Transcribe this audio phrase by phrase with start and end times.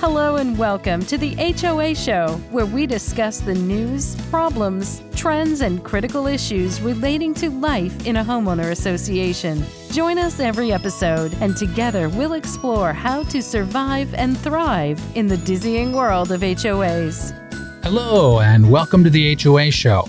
[0.00, 5.84] Hello and welcome to the HOA Show, where we discuss the news, problems, trends, and
[5.84, 9.62] critical issues relating to life in a homeowner association.
[9.90, 15.36] Join us every episode, and together we'll explore how to survive and thrive in the
[15.36, 17.34] dizzying world of HOAs.
[17.82, 20.08] Hello, and welcome to the HOA Show.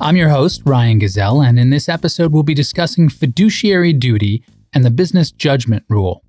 [0.00, 4.84] I'm your host, Ryan Gazelle, and in this episode, we'll be discussing fiduciary duty and
[4.84, 6.23] the business judgment rule.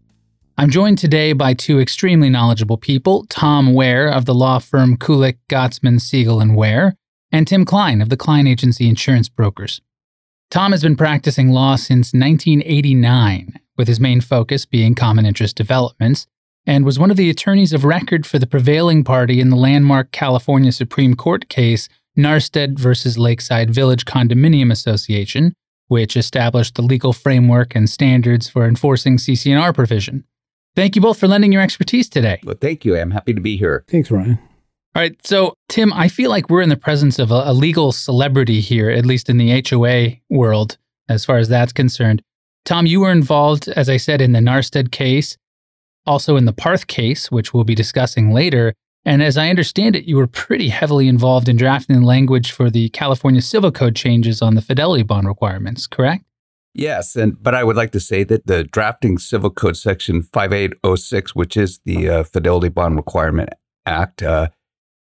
[0.58, 5.36] I'm joined today by two extremely knowledgeable people Tom Ware of the law firm Kulik,
[5.50, 6.96] Gottesman, Siegel, and Ware,
[7.30, 9.82] and Tim Klein of the Klein Agency Insurance Brokers.
[10.50, 16.26] Tom has been practicing law since 1989, with his main focus being common interest developments,
[16.66, 20.14] and was one of the attorneys of record for the prevailing party in the landmark
[20.14, 25.54] California Supreme Court case Nahrstedt versus Lakeside Village Condominium Association,
[25.90, 30.24] which established the legal framework and standards for enforcing CC&R provision.
[30.76, 32.40] Thank you both for lending your expertise today.
[32.44, 32.98] Well, thank you.
[32.98, 33.86] I'm happy to be here.
[33.88, 34.40] Thanks, Ryan.
[34.96, 35.16] All right.
[35.26, 38.90] So, Tim, I feel like we're in the presence of a, a, legal celebrity here,
[38.90, 40.78] at least in the HOA world,
[41.10, 42.22] as far as that's concerned.
[42.66, 45.38] Tom, you were involved, as I said, in the Nahrstedt case,
[46.06, 48.74] also in the Parth case, which we'll be discussing later.
[49.06, 52.70] And as I understand it, you were pretty heavily involved in drafting the language for
[52.70, 56.26] the California Civil Code changes on the fidelity bond requirements, correct?
[56.78, 61.34] Yes, and but I would like to say that the drafting Civil Code Section 5806,
[61.34, 63.50] which is the uh, Fidelity Bond Requirement
[63.86, 64.50] Act, uh,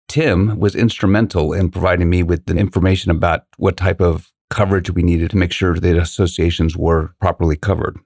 [0.08, 5.04] Tim was instrumental in providing me with the information about what type of coverage we
[5.04, 7.98] needed to make sure that associations were properly covered.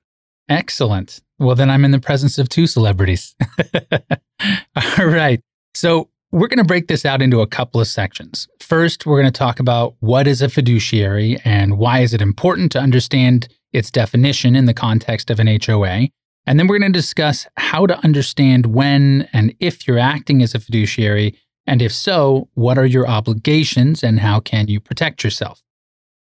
[0.47, 1.19] Excellent.
[1.37, 3.35] Well, then I'm in the presence of two celebrities.
[4.97, 5.41] All right.
[5.75, 8.47] So we're going to break this out into a couple of sections.
[8.59, 12.71] First, we're going to talk about what is a fiduciary and why is it important
[12.71, 16.07] to understand its definition in the context of an HOA.
[16.45, 20.55] And then we're going to discuss how to understand when and if you're acting as
[20.55, 25.63] a fiduciary, and if so, what are your obligations and how can you protect yourself?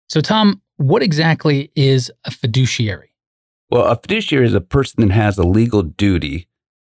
[0.07, 3.13] So, Tom, what exactly is a fiduciary?
[3.69, 6.47] Well, a fiduciary is a person that has a legal duty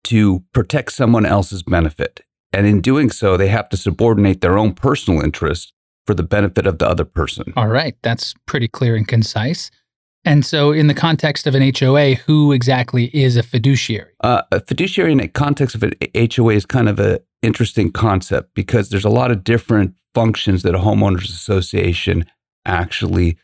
[0.05, 2.23] to protect someone else's benefit.
[2.53, 5.73] And in doing so, they have to subordinate their own personal interests
[6.07, 7.53] for the benefit of the other person.
[7.57, 7.95] All right.
[8.03, 9.71] That's pretty clear and concise.
[10.25, 14.13] And so, in the context of an HOA, who exactly is a fiduciary?
[14.21, 18.55] Uh, a fiduciary in the context of an HOA is kind of an interesting concept
[18.55, 22.25] because there's a lot of different functions that a homeowners association
[22.65, 23.37] actually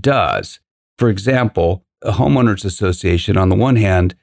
[0.00, 0.60] does.
[0.98, 4.14] For example, a homeowners association, on the one hand,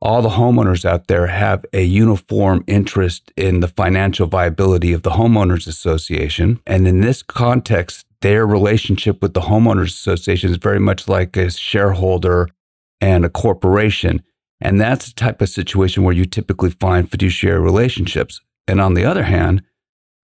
[0.00, 5.10] all the homeowners out there have a uniform interest in the financial viability of the
[5.10, 6.60] homeowners association.
[6.66, 11.50] And in this context, their relationship with the homeowners association is very much like a
[11.50, 12.48] shareholder
[13.00, 14.22] and a corporation.
[14.60, 18.40] And that's the type of situation where you typically find fiduciary relationships.
[18.68, 19.62] And on the other hand,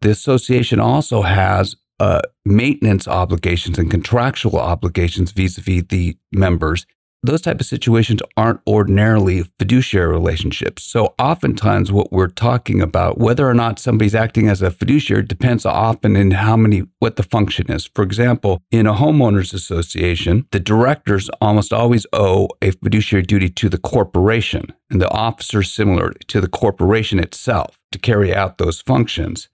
[0.00, 6.86] the association also has uh, maintenance obligations and contractual obligations vis-a-vis the members
[7.22, 10.84] those type of situations aren't ordinarily fiduciary relationships.
[10.84, 15.66] So oftentimes what we're talking about, whether or not somebody's acting as a fiduciary depends
[15.66, 17.90] often in how many, what the function is.
[17.92, 23.68] For example, in a homeowners association, the directors almost always owe a fiduciary duty to
[23.68, 29.48] the corporation and the officers similar to the corporation itself to carry out those functions.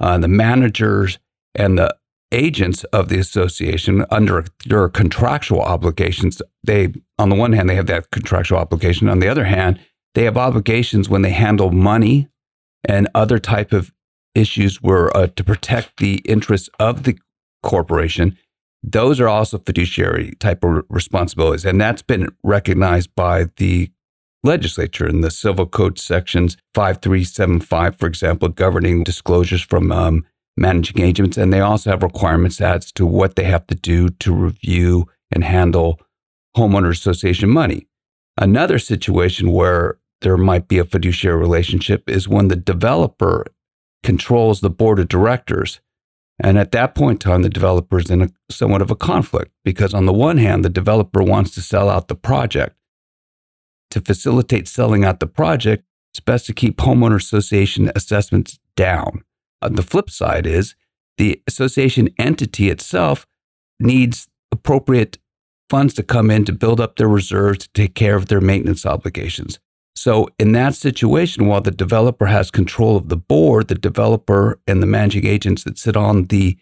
[0.00, 1.18] Uh, the managers
[1.54, 1.96] and the
[2.32, 6.42] agents of the association under their contractual obligations.
[6.64, 9.08] They, on the one hand, they have that contractual obligation.
[9.08, 9.80] On the other hand,
[10.14, 12.28] they have obligations when they handle money
[12.84, 13.92] and other type of
[14.34, 17.18] issues were uh, to protect the interests of the
[17.62, 18.36] corporation.
[18.82, 23.90] Those are also fiduciary type of responsibilities, and that's been recognized by the
[24.44, 30.24] legislature in the Civil Code sections 5375, for example, governing disclosures from um,
[30.58, 34.34] managing agents, and they also have requirements as to what they have to do to
[34.34, 36.00] review and handle
[36.56, 37.86] homeowner association money.
[38.36, 43.46] Another situation where there might be a fiduciary relationship is when the developer
[44.02, 45.80] controls the board of directors.
[46.40, 49.52] And at that point in time, the developer is in a, somewhat of a conflict
[49.64, 52.76] because, on the one hand, the developer wants to sell out the project.
[53.90, 59.24] To facilitate selling out the project, it's best to keep homeowner association assessments down.
[59.60, 60.74] Uh, the flip side is
[61.16, 63.26] the association entity itself
[63.80, 65.18] needs appropriate
[65.68, 68.86] funds to come in to build up their reserves to take care of their maintenance
[68.86, 69.58] obligations.
[69.94, 74.80] So, in that situation, while the developer has control of the board, the developer and
[74.80, 76.56] the managing agents that sit on the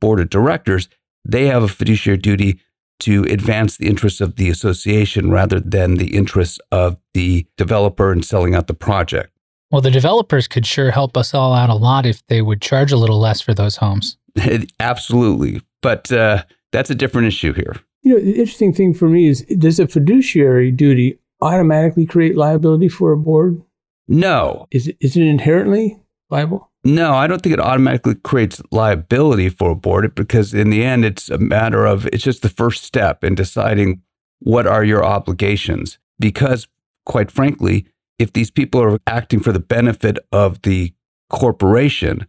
[0.00, 0.88] board of directors,
[1.24, 2.60] they have a fiduciary duty
[3.00, 8.22] to advance the interests of the association rather than the interests of the developer in
[8.22, 9.32] selling out the project.
[9.70, 12.90] Well, the developers could sure help us all out a lot if they would charge
[12.90, 14.16] a little less for those homes.
[14.80, 15.62] Absolutely.
[15.80, 17.76] But uh, that's a different issue here.
[18.02, 22.88] You know, the interesting thing for me is does a fiduciary duty automatically create liability
[22.88, 23.62] for a board?
[24.08, 24.66] No.
[24.70, 26.00] Is it, is it inherently
[26.30, 26.70] liable?
[26.82, 31.04] No, I don't think it automatically creates liability for a board because in the end,
[31.04, 34.02] it's a matter of it's just the first step in deciding
[34.38, 35.98] what are your obligations.
[36.18, 36.68] Because,
[37.04, 37.86] quite frankly,
[38.20, 40.92] if these people are acting for the benefit of the
[41.30, 42.26] corporation,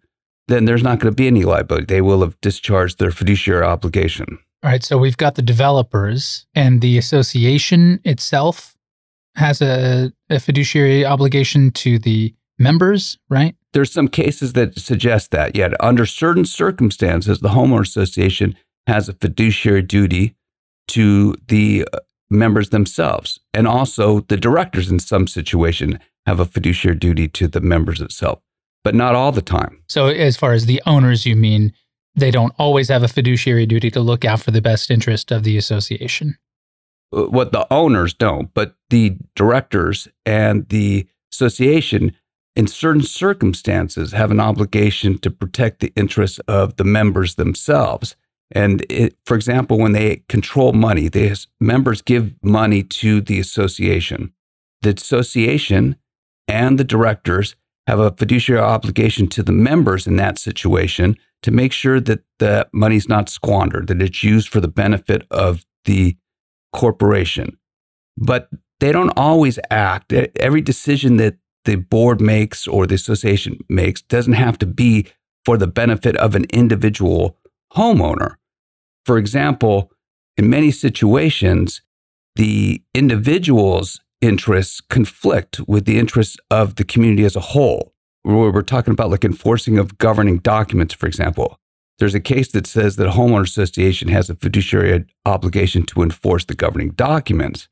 [0.48, 1.86] then there's not going to be any liability.
[1.86, 4.40] They will have discharged their fiduciary obligation.
[4.64, 4.84] All right.
[4.84, 8.76] So we've got the developers and the association itself
[9.36, 13.56] has a, a fiduciary obligation to the members, right?
[13.74, 15.56] There's some cases that suggest that.
[15.56, 18.56] Yet, under certain circumstances, the homeowner association
[18.88, 20.36] has a fiduciary duty
[20.90, 21.86] to the
[22.32, 27.62] members themselves, and also the directors in some situation have a fiduciary duty to the
[27.62, 28.40] members itself,
[28.84, 29.84] but not all the time.
[29.88, 31.74] So, as far as the owners, you mean
[32.16, 35.44] they don't always have a fiduciary duty to look out for the best interest of
[35.44, 36.38] the association?
[37.16, 42.16] Uh, what the owners don't, but the directors and the association,
[42.56, 48.16] in certain circumstances, have an obligation to protect the interests of the members themselves.
[48.54, 54.34] And it, for example, when they control money, the members give money to the association.
[54.82, 55.96] The association
[56.48, 57.56] and the directors
[57.88, 62.68] have a fiduciary obligation to the members in that situation to make sure that the
[62.72, 66.16] money's not squandered, that it's used for the benefit of the
[66.74, 67.58] corporation.
[68.18, 68.50] But
[68.80, 70.14] they don't always act.
[70.14, 75.08] Every decision that the board makes or the association makes doesn't have to be
[75.46, 77.38] for the benefit of an individual
[77.76, 78.36] homeowner.
[79.06, 79.92] For example,
[80.38, 81.82] in many situations,
[82.36, 87.94] the individual's interests conflict with the interests of the community as a whole.
[88.24, 91.58] We're talking about like enforcing of governing documents, for example.
[91.98, 96.46] There's a case that says that a homeowner association has a fiduciary obligation to enforce
[96.46, 97.68] the governing documents.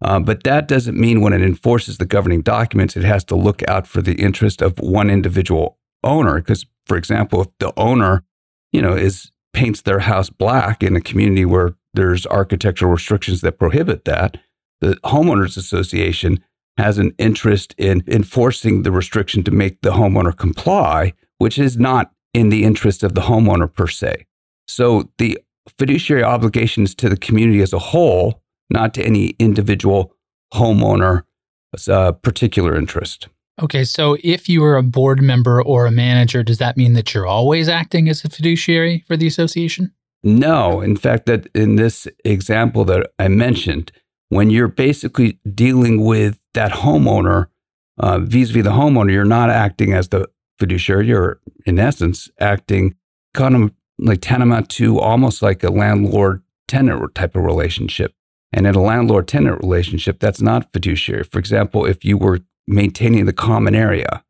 [0.00, 3.68] Uh, but that doesn't mean when it enforces the governing documents, it has to look
[3.68, 6.36] out for the interest of one individual owner.
[6.36, 8.24] Because, for example, if the owner,
[8.72, 13.58] you know, is paints their house black in a community where there's architectural restrictions that
[13.58, 14.38] prohibit that,
[14.80, 16.42] the homeowners association
[16.76, 22.12] has an interest in enforcing the restriction to make the homeowner comply, which is not
[22.32, 24.26] in the interest of the homeowner per se.
[24.68, 25.38] So the
[25.76, 30.14] fiduciary obligations to the community as a whole, not to any individual
[30.54, 31.22] homeowner
[31.88, 33.28] uh, particular interest.
[33.60, 37.12] Okay, so if you are a board member or a manager, does that mean that
[37.12, 39.92] you're always acting as a fiduciary for the association?
[40.22, 40.80] No.
[40.80, 43.90] In fact, that in this example that I mentioned,
[44.28, 47.46] when you're basically dealing with that homeowner
[47.98, 50.28] uh, vis-a-vis the homeowner, you're not acting as the
[50.58, 51.08] fiduciary.
[51.08, 52.94] You're, in essence, acting
[53.34, 58.12] kind of like tantamount to almost like a landlord tenant type of relationship.
[58.52, 61.24] And in a landlord tenant relationship, that's not fiduciary.
[61.24, 64.22] For example, if you were maintaining the common area,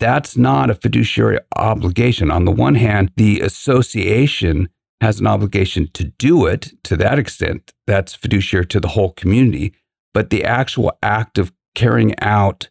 [0.00, 2.30] that's not a fiduciary obligation.
[2.30, 4.68] On the one hand, the association
[5.00, 7.72] has an obligation to do it to that extent.
[7.86, 9.74] That's fiduciary to the whole community.
[10.12, 12.68] But the actual act of carrying out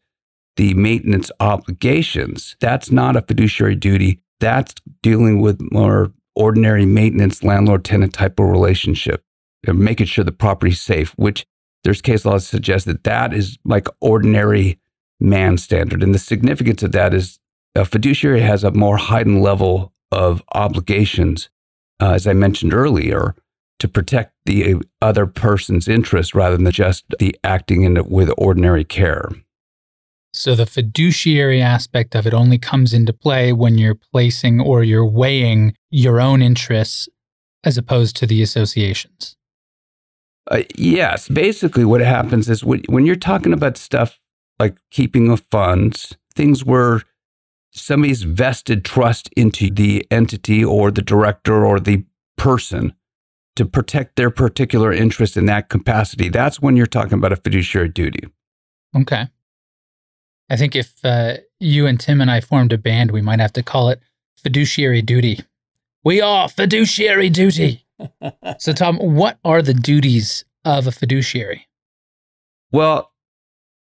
[0.56, 2.56] the maintenance obligations.
[2.60, 4.20] That's not a fiduciary duty.
[4.40, 9.24] That's dealing with more ordinary maintenance landlord tenant type of relationship,
[9.68, 11.46] making sure the property's safe, which
[11.84, 14.80] there's case law that suggests that that is like ordinary
[15.24, 16.04] man standard.
[16.04, 17.40] And the significance of that is
[17.76, 21.50] a fiduciary has a more heightened level of obligations,
[22.00, 23.36] uh, as I mentioned earlier,
[23.80, 29.30] to protect the other person's interest rather than just the acting in with ordinary care.
[30.34, 35.06] So the fiduciary aspect of it only comes into play when you're placing or you're
[35.06, 37.08] weighing your own interests
[37.64, 39.36] as opposed to the associations.
[40.50, 44.20] Uh, yes, basically what happens is when, when you're talking about stuff
[44.60, 47.02] like keeping of funds, things where
[47.72, 52.04] somebody's vested trust into the entity or the director or the
[52.38, 52.94] person
[53.56, 57.90] to protect their particular interest in that capacity, that's when you're talking about a fiduciary
[57.90, 58.28] duty.
[58.96, 59.28] Okay.
[60.50, 63.54] I think if uh, you and Tim and I formed a band, we might have
[63.54, 64.02] to call it
[64.36, 65.40] Fiduciary Duty.
[66.04, 67.86] We are Fiduciary Duty.
[68.60, 71.68] so, Tom, what are the duties of a fiduciary?
[72.72, 73.13] Well,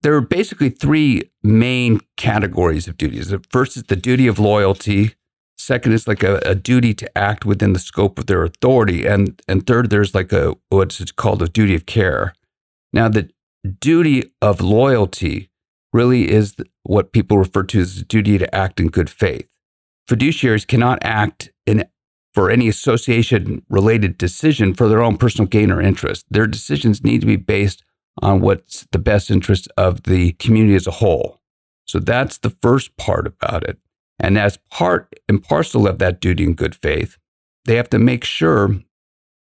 [0.07, 3.27] there are basically three main categories of duties.
[3.27, 5.17] The first is the duty of loyalty.
[5.59, 9.43] Second is like a, a, duty to act within the scope of their authority, and
[9.49, 12.35] and third, there's like a what's called a duty of care.
[12.93, 13.31] Now, the
[13.81, 15.51] duty of loyalty
[15.93, 19.49] really is what people refer to as the duty to act in good faith.
[20.09, 21.85] Fiduciaries cannot act in
[22.33, 26.27] for any association related decision for their own personal gain or interest.
[26.31, 27.83] Their decisions need to be based
[28.23, 31.41] on what's the best interest of the community as a whole.
[31.87, 33.79] So that's the first part about it.
[34.19, 37.19] And as part and parcel of that duty in good faith,
[37.67, 38.77] they have to make sure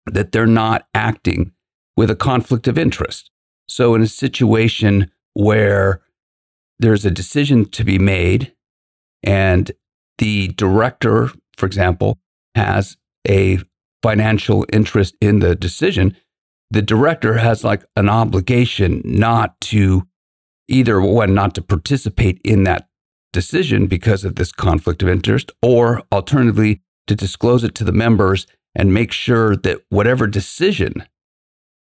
[0.06, 1.52] that they're not acting
[1.96, 3.30] with a conflict of interest.
[3.68, 6.02] So, in a situation where
[6.78, 8.54] there's a decision to be made
[9.22, 9.70] and
[10.18, 12.18] the director, for example,
[12.54, 13.58] has a
[14.02, 16.16] financial interest in the decision,
[16.70, 20.06] the director has like an obligation not to
[20.68, 22.88] either one, not to participate in that
[23.32, 28.46] decision because of this conflict of interest, or alternatively, to disclose it to the members
[28.74, 31.04] and make sure that whatever decision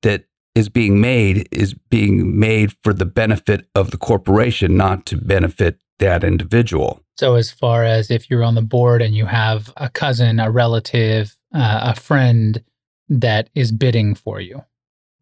[0.03, 0.25] that
[0.55, 5.79] is being made is being made for the benefit of the corporation, not to benefit
[5.99, 7.01] that individual.
[7.17, 10.51] So, as far as if you're on the board and you have a cousin, a
[10.51, 12.63] relative, uh, a friend
[13.09, 14.65] that is bidding for you.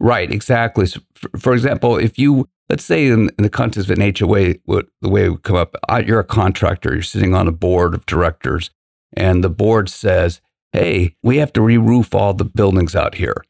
[0.00, 0.87] Right, exactly.
[0.87, 4.54] So for, for, example, if you, let's say in, in, the context of an HOA,
[4.64, 5.76] what, the way it would come up,
[6.07, 8.71] you're a contractor, you're sitting on a board of directors,
[9.12, 10.40] and the board says,
[10.73, 13.45] hey, we have to re roof all the buildings out here.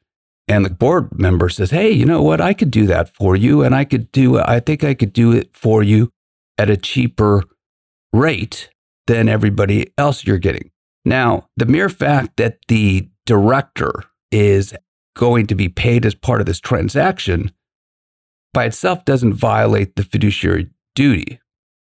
[0.49, 2.41] And the board member says, hey, you know what?
[2.41, 3.63] I could do that for you.
[3.63, 6.11] And I could do, I think I could do it for you
[6.59, 7.45] at a cheaper
[8.13, 8.69] rate
[9.07, 10.73] than everybody else you're getting.
[11.05, 13.93] Now, the mere fact that the director
[14.33, 14.75] is
[15.21, 17.53] going to be paid as part of this transaction
[18.55, 21.39] by itself doesn't violate the fiduciary duty,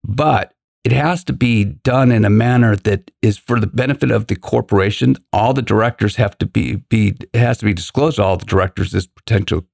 [0.03, 4.27] but it has to be done in a manner that is for the benefit of
[4.27, 5.17] the corporation.
[5.35, 8.47] All the directors have to be, be it has to be disclosed to all the
[8.47, 9.67] directors this potential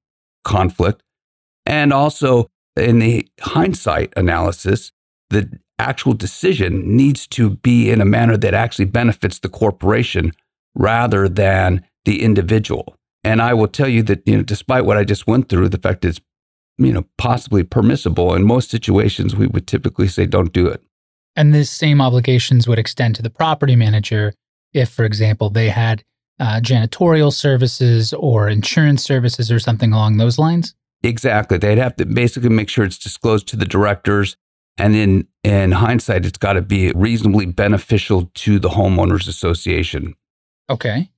[0.45, 1.00] conflict.
[1.65, 4.91] And also in the hindsight analysis,
[5.31, 10.33] the actual decision needs to be in a manner that actually benefits the corporation
[10.75, 12.96] rather than the individual.
[13.26, 15.78] And I will tell you that, you know, despite what I just went through, the
[15.78, 16.21] fact it's,
[16.78, 20.80] you know, possibly permissible in most situations, we would typically say don't do it.
[21.35, 24.33] And these same obligations would extend to the property manager
[24.73, 26.04] if, for example, they had
[26.38, 30.76] uh, janitorial services or insurance services or something along those lines?
[31.02, 31.59] Exactly.
[31.59, 34.37] They'd have to basically make sure it's disclosed to the directors
[34.78, 40.14] and in, in hindsight, it's got to be reasonably beneficial to the homeowners association.
[40.68, 41.11] Okay.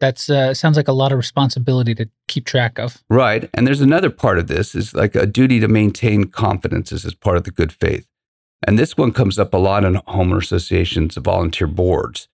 [0.00, 3.02] That uh, sounds like a lot of responsibility to keep track of.
[3.10, 3.50] Right.
[3.54, 7.36] And there's another part of this is like a duty to maintain confidences as part
[7.36, 8.06] of the good faith.
[8.66, 12.28] And this one comes up a lot in homeowner associations volunteer boards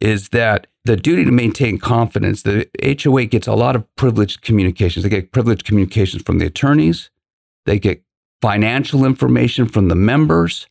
[0.00, 2.68] is that the duty to maintain confidence, the
[3.02, 5.02] HOA gets a lot of privileged communications.
[5.02, 7.10] They get privileged communications from the attorneys.
[7.66, 8.02] They get
[8.40, 10.66] financial information from the members,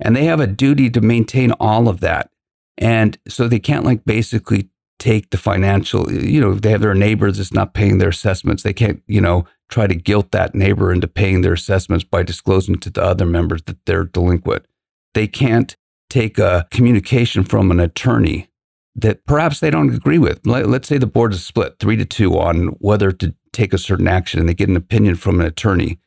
[0.00, 2.30] and they have a duty to maintain all of that.
[2.76, 4.68] And so they can't like basically
[4.98, 8.62] take the financial, you know, they have their neighbors that's not paying their assessments.
[8.62, 12.76] They can't, you know, try to guilt that neighbor into paying their assessments by disclosing
[12.76, 14.66] to the other members that they're delinquent.
[15.14, 15.76] They can't
[16.08, 18.48] take a communication from an attorney
[18.94, 20.46] that perhaps they don't agree with.
[20.46, 24.08] Let's say the board is split three to two on whether to take a certain
[24.08, 25.98] action and they get an opinion from an attorney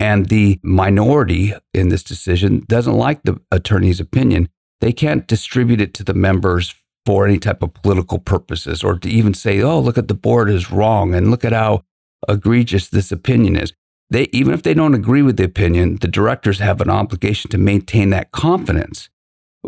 [0.00, 4.48] and the minority in this decision doesn't like the attorney's opinion,
[4.80, 6.74] they can't distribute it to the members
[7.06, 10.50] for any type of political purposes or to even say, oh, look at the board
[10.50, 11.82] is wrong and look at how
[12.28, 13.72] egregious this opinion is.
[14.10, 17.58] They, even if they don't agree with the opinion, the directors have an obligation to
[17.58, 19.08] maintain that confidence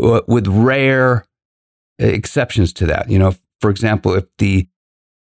[0.00, 1.24] uh, with rare
[1.98, 3.08] exceptions to that.
[3.08, 4.66] You know, for example, if the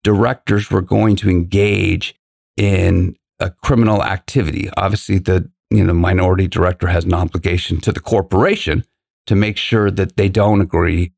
[0.04, 2.16] directors were going to engage
[2.58, 4.70] in a criminal activity.
[4.78, 8.86] Obviously, the you know minority director has an obligation to the corporation
[9.26, 11.12] to make sure that they don't agree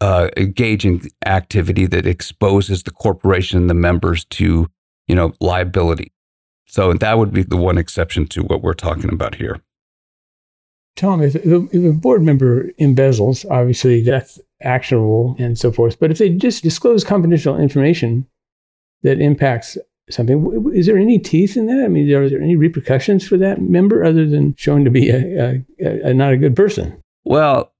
[0.00, 4.68] uh, engage in activity that exposes the corporation and the members to
[5.06, 6.12] you know liability.
[6.66, 9.60] So that would be the one exception to what we're talking about here.
[10.96, 15.98] Tom, if, if a board member embezzles, obviously that's actionable and so forth.
[15.98, 18.26] But if they just disclose confidential information
[19.02, 19.78] that impacts
[20.10, 20.72] something.
[20.74, 21.84] Is there any teeth in that?
[21.84, 25.62] I mean, are there any repercussions for that member other than showing to be a,
[25.80, 27.02] a, a not a good person?
[27.24, 27.72] Well,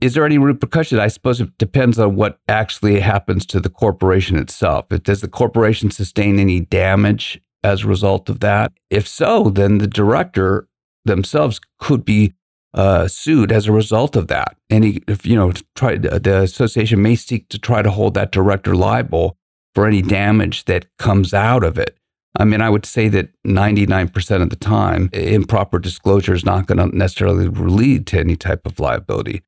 [0.00, 0.98] is there any repercussion?
[0.98, 4.88] I suppose it depends on what actually happens to the corporation itself.
[4.88, 8.72] Does the corporation sustain any damage as a result of that?
[8.90, 10.68] If so, then the director
[11.04, 12.34] themselves could be
[12.74, 14.56] uh, sued as a result of that.
[14.68, 18.76] He, if you know, try, the association may seek to try to hold that director
[18.76, 19.38] liable
[19.74, 21.96] for any damage that comes out of it.
[22.38, 26.78] I mean, I would say that 99% of the time, improper disclosure is not going
[26.78, 29.42] to necessarily lead to any type of liability.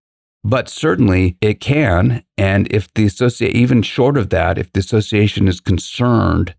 [0.48, 2.24] But certainly it can.
[2.38, 6.54] And if the associate, even short of that, if the association is concerned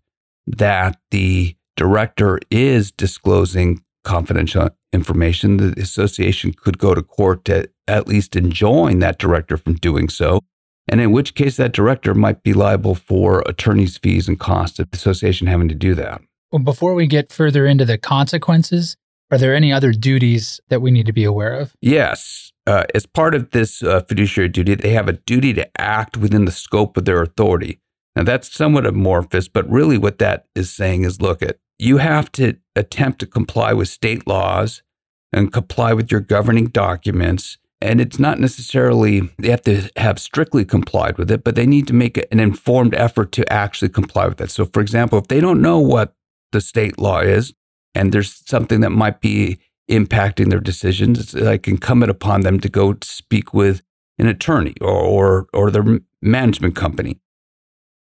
[0.46, 8.06] that the director is disclosing confidential information, the association could go to court to at
[8.06, 10.38] least enjoin that director from doing so.
[10.86, 14.88] And in which case, that director might be liable for attorney's fees and costs of
[14.92, 16.20] the association having to do that.
[16.52, 18.96] Well, before we get further into the consequences,
[19.32, 21.74] are there any other duties that we need to be aware of?
[21.80, 22.52] Yes.
[22.70, 26.44] Uh, as part of this uh, fiduciary duty, they have a duty to act within
[26.44, 27.80] the scope of their authority.
[28.14, 32.30] Now, that's somewhat amorphous, but really what that is saying is look at you have
[32.32, 34.84] to attempt to comply with state laws
[35.32, 37.58] and comply with your governing documents.
[37.80, 41.88] And it's not necessarily they have to have strictly complied with it, but they need
[41.88, 44.52] to make an informed effort to actually comply with that.
[44.52, 46.14] So, for example, if they don't know what
[46.52, 47.52] the state law is
[47.96, 49.58] and there's something that might be
[49.90, 53.82] impacting their decisions, it's uh, like incumbent upon them to go speak with
[54.18, 57.18] an attorney or, or, or their management company.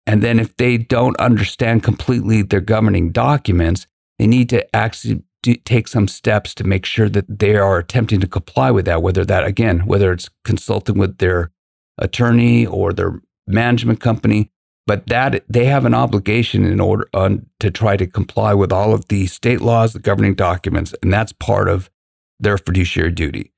[0.07, 3.87] And then if they don't understand completely their governing documents,
[4.19, 8.21] they need to actually do, take some steps to make sure that they are attempting
[8.21, 11.51] to comply with that, whether that, again, whether it's consulting with their
[11.99, 14.51] attorney or their management company,
[14.87, 18.95] but that they have an obligation in order on, to try to comply with all
[18.95, 21.91] of the state laws, the governing documents, and that's part of
[22.39, 23.53] their fiduciary duty.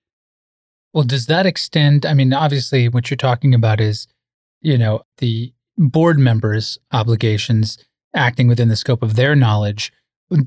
[0.94, 2.06] Well, does that extend?
[2.06, 4.06] I mean, obviously, what you're talking about is,
[4.62, 7.78] you know, the board members' obligations
[8.14, 9.92] acting within the scope of their knowledge.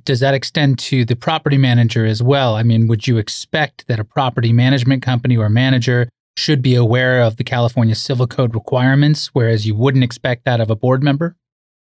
[0.04, 2.56] Does that extend to the property manager as well?
[2.56, 7.22] I mean, would you expect that a property management company or manager should be aware
[7.22, 11.36] of the California Civil Code requirements, whereas you wouldn't expect that of a board member?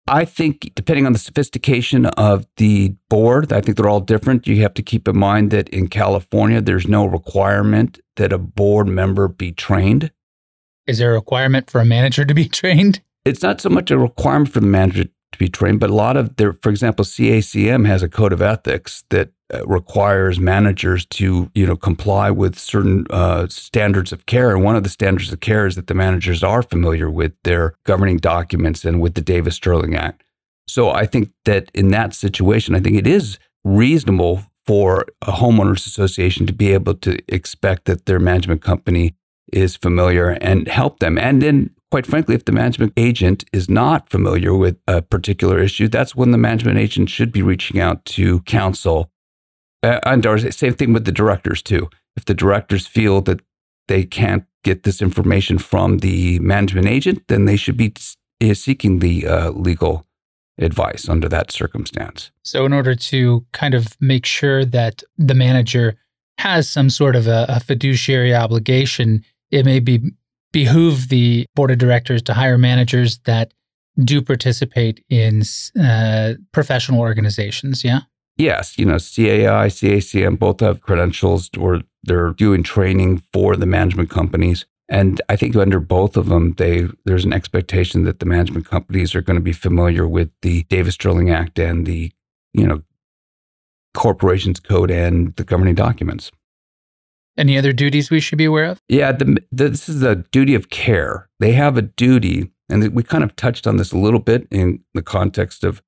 [0.08, 4.49] I think, depending on the sophistication of the board, I think they're all different.
[4.49, 8.88] You have to keep in mind that in California, there's no requirement that a board
[8.88, 10.11] member be trained.
[10.88, 13.00] Is there a requirement for a manager to be trained?
[13.24, 16.16] it's not so much a requirement for the manager to be trained, but a lot
[16.16, 19.31] of their, for example, CACM has a code of ethics that
[19.66, 24.50] requires managers to, you know, comply with certain uh, standards of care.
[24.50, 27.74] And one of the standards of care is that the managers are familiar with their
[27.84, 30.22] governing documents and with the Davis Stirling Act.
[30.66, 35.86] So I think that in that situation, I think it is reasonable for a homeowners
[35.86, 39.14] association to be able to expect that their management company
[39.52, 41.18] is familiar and help them.
[41.18, 45.88] And then quite frankly, if the management agent is not familiar with a particular issue,
[45.88, 49.10] that's when the management agent should be reaching out to counsel.
[49.83, 51.88] Uh, and or same thing with the directors too.
[52.16, 53.40] If the directors feel that
[53.88, 57.95] they can't get this information from the management agent, then they should be
[58.55, 60.07] seeking the uh, legal
[60.59, 62.31] advice under that circumstance.
[62.45, 65.97] So, in order to kind of make sure that the manager
[66.38, 70.12] has some sort of a, a fiduciary obligation, it may be
[70.53, 73.53] behoove the board of directors to hire managers that
[74.05, 75.42] do participate in
[75.81, 77.85] uh, professional organizations.
[77.85, 78.01] Yeah.
[78.37, 84.11] Yes, you know, CAI, CACM both have credentials or they're doing training for the management
[84.11, 84.66] companies.
[84.88, 89.14] And I think under both of them, they there's an expectation that the management companies
[89.14, 92.12] are going to be familiar with the Davis Stirling Act and the,
[92.53, 92.83] you know,
[93.95, 96.31] corporations code and the governing documents.
[97.38, 98.81] Any other duties we should be aware of?
[98.88, 101.31] Yeah, the, the, this is a duty of care.
[101.40, 104.85] They have a duty, and we kind of touched on this a little bit in
[104.92, 105.83] the context of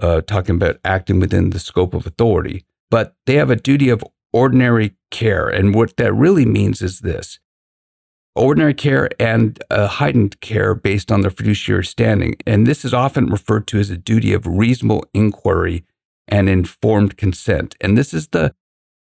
[0.00, 2.64] uh, talking about acting within the scope of authority.
[2.90, 5.48] But they have a duty of ordinary care.
[5.48, 7.38] And what that really means is this
[8.34, 12.36] ordinary care and heightened care based on their fiduciary standing.
[12.46, 15.84] And this is often referred to as a duty of reasonable inquiry
[16.28, 17.74] and informed consent.
[17.80, 18.54] And this is the,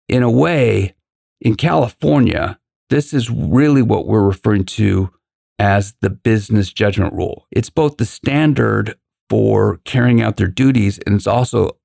[0.08, 0.96] in a way,
[1.42, 2.58] in California,
[2.90, 5.12] this is really what we're referring to
[5.60, 7.48] as the business judgment rule.
[7.52, 8.96] It's both the standard
[9.30, 11.78] for carrying out their duties, and it's also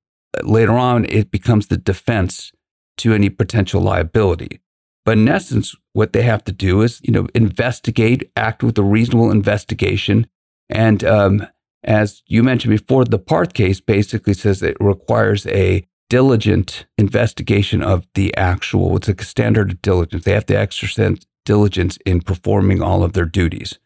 [0.42, 2.52] later on, it becomes the defense
[2.98, 4.60] to any potential liability.
[5.04, 8.84] But in essence, what they have to do is, you know, investigate, act with a
[8.84, 10.26] reasonable investigation.
[10.68, 11.46] And um,
[11.82, 18.06] as you mentioned before, the Parth case basically says it requires a diligent investigation of
[18.14, 20.24] the actual, it's a standard of diligence.
[20.24, 23.78] They have to exercise diligence in performing all of their duties.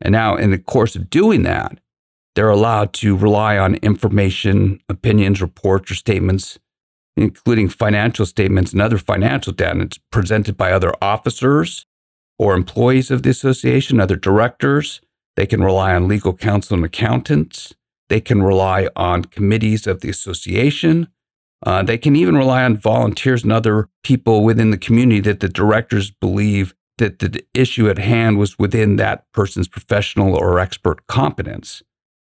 [0.00, 1.79] And now, in the course of doing that,
[2.34, 6.58] they're allowed to rely on information, opinions, reports, or statements,
[7.16, 11.86] including financial statements and other financial data presented by other officers
[12.38, 15.00] or employees of the association, other directors.
[15.36, 17.74] They can rely on legal counsel and accountants.
[18.08, 21.08] They can rely on committees of the association.
[21.64, 25.48] Uh, they can even rely on volunteers and other people within the community that the
[25.48, 31.82] directors believe that the issue at hand was within that person's professional or expert competence.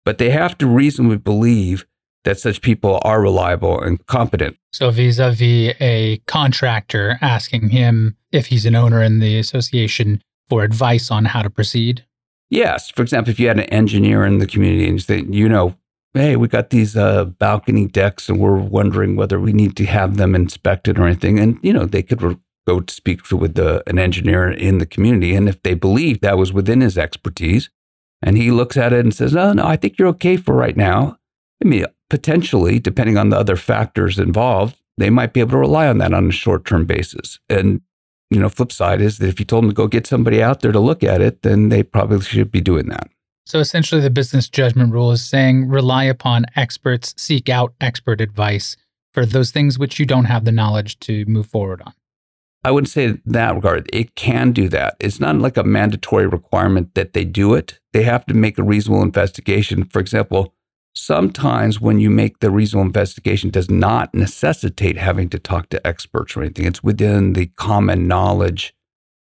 [0.05, 1.85] But they have to reasonably believe
[2.23, 4.57] that such people are reliable and competent.
[4.73, 10.21] So, vis a vis a contractor asking him if he's an owner in the association
[10.49, 12.05] for advice on how to proceed?
[12.49, 12.91] Yes.
[12.91, 15.75] For example, if you had an engineer in the community and you say, you know,
[16.13, 20.17] hey, we got these uh, balcony decks and we're wondering whether we need to have
[20.17, 21.39] them inspected or anything.
[21.39, 22.37] And, you know, they could re-
[22.67, 25.33] go to speak to, with the, an engineer in the community.
[25.35, 27.69] And if they believe that was within his expertise,
[28.21, 30.77] and he looks at it and says, oh, no, I think you're okay for right
[30.77, 31.17] now.
[31.63, 35.87] I mean, potentially, depending on the other factors involved, they might be able to rely
[35.87, 37.39] on that on a short term basis.
[37.49, 37.81] And
[38.31, 40.61] you know, flip side is that if you told them to go get somebody out
[40.61, 43.09] there to look at it, then they probably should be doing that.
[43.45, 48.77] So essentially, the business judgment rule is saying rely upon experts, seek out expert advice
[49.13, 51.93] for those things which you don't have the knowledge to move forward on.
[52.63, 53.89] I wouldn't say that regard.
[53.91, 54.95] It can do that.
[54.99, 57.79] It's not like a mandatory requirement that they do it.
[57.91, 59.85] They have to make a reasonable investigation.
[59.85, 60.53] For example,
[60.93, 66.37] sometimes when you make the reasonable investigation does not necessitate having to talk to experts
[66.37, 66.65] or anything.
[66.65, 68.75] It's within the common knowledge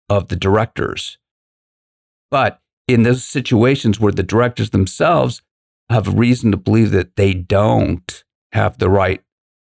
[0.08, 1.18] of the directors.
[2.32, 5.42] But in those situations where the directors themselves
[5.88, 9.22] have reason to believe that they don't have the right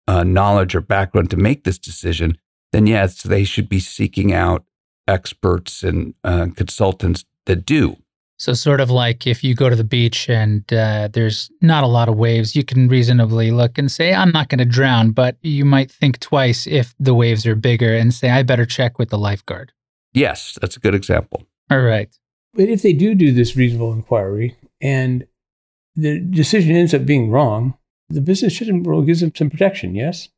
[0.06, 2.38] uh, knowledge or background to make this decision,
[2.72, 4.64] then yes, they should be seeking out
[5.06, 7.96] experts and uh, consultants that do.
[8.40, 11.88] So, sort of like if you go to the beach and uh, there's not a
[11.88, 15.36] lot of waves, you can reasonably look and say, I'm not going to drown, but
[15.42, 19.10] you might think twice if the waves are bigger and say, I better check with
[19.10, 19.72] the lifeguard.
[20.12, 21.46] Yes, that's a good example.
[21.68, 22.08] All right.
[22.54, 25.26] But if they do do this reasonable inquiry and
[25.96, 27.74] the decision ends up being wrong,
[28.08, 30.28] the business judgment rule gives them some protection, yes?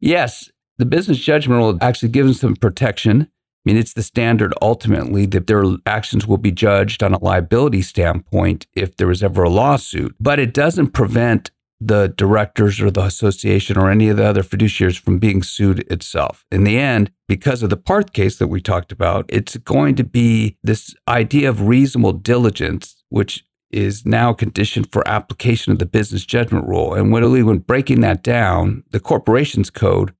[0.00, 0.50] Yes.
[0.78, 3.28] The business judgment rule actually gives them some protection
[3.66, 7.82] I mean, it's the standard ultimately that their actions will be judged on a liability
[7.82, 13.02] standpoint if there was ever a lawsuit, but it doesn't prevent the directors or the
[13.02, 16.46] association or any of the other fiduciaries from being sued itself.
[16.52, 20.04] In the end, because of the Parth case that we talked about, it's going to
[20.04, 25.86] be this idea of reasonable diligence, which is now a condition for application of the
[25.86, 26.94] business judgment rule.
[26.94, 30.14] And when, when breaking that down, the corporations code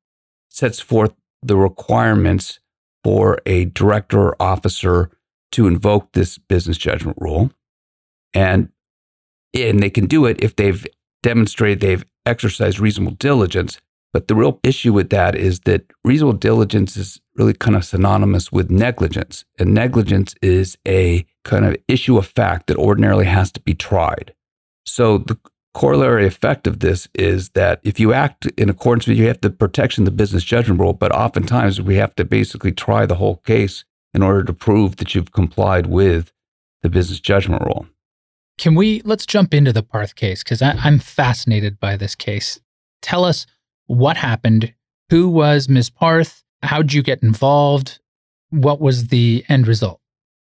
[0.57, 2.61] sets forth the requirements
[3.05, 5.11] for a director or officer
[5.53, 7.51] to invoke this business judgment rule.
[8.35, 8.71] And,
[9.55, 10.87] and they can do it if they've
[11.23, 13.79] demonstrated they've exercised reasonable diligence.
[14.13, 18.51] But the real issue with that is that reasonable diligence is really kind of synonymous
[18.51, 19.45] with negligence.
[19.59, 24.35] And negligence is a kind of issue of fact that ordinarily has to be tried.
[24.87, 25.39] So the
[25.77, 29.51] corollary effect of this is that if you act in accordance with you have the
[29.51, 33.85] protection the business judgment rule, but oftentimes we have to basically try the whole case
[34.15, 36.33] in order to prove that you've complied with
[36.81, 37.87] the business judgment rule.
[38.57, 42.59] Can we let's jump into the Parth case because I'm fascinated by this case.
[43.03, 43.45] Tell us
[43.85, 44.73] what happened.
[45.11, 45.91] Who was Ms.
[45.91, 46.43] Parth?
[46.63, 48.01] How'd you get involved?
[48.49, 50.01] What was the end result?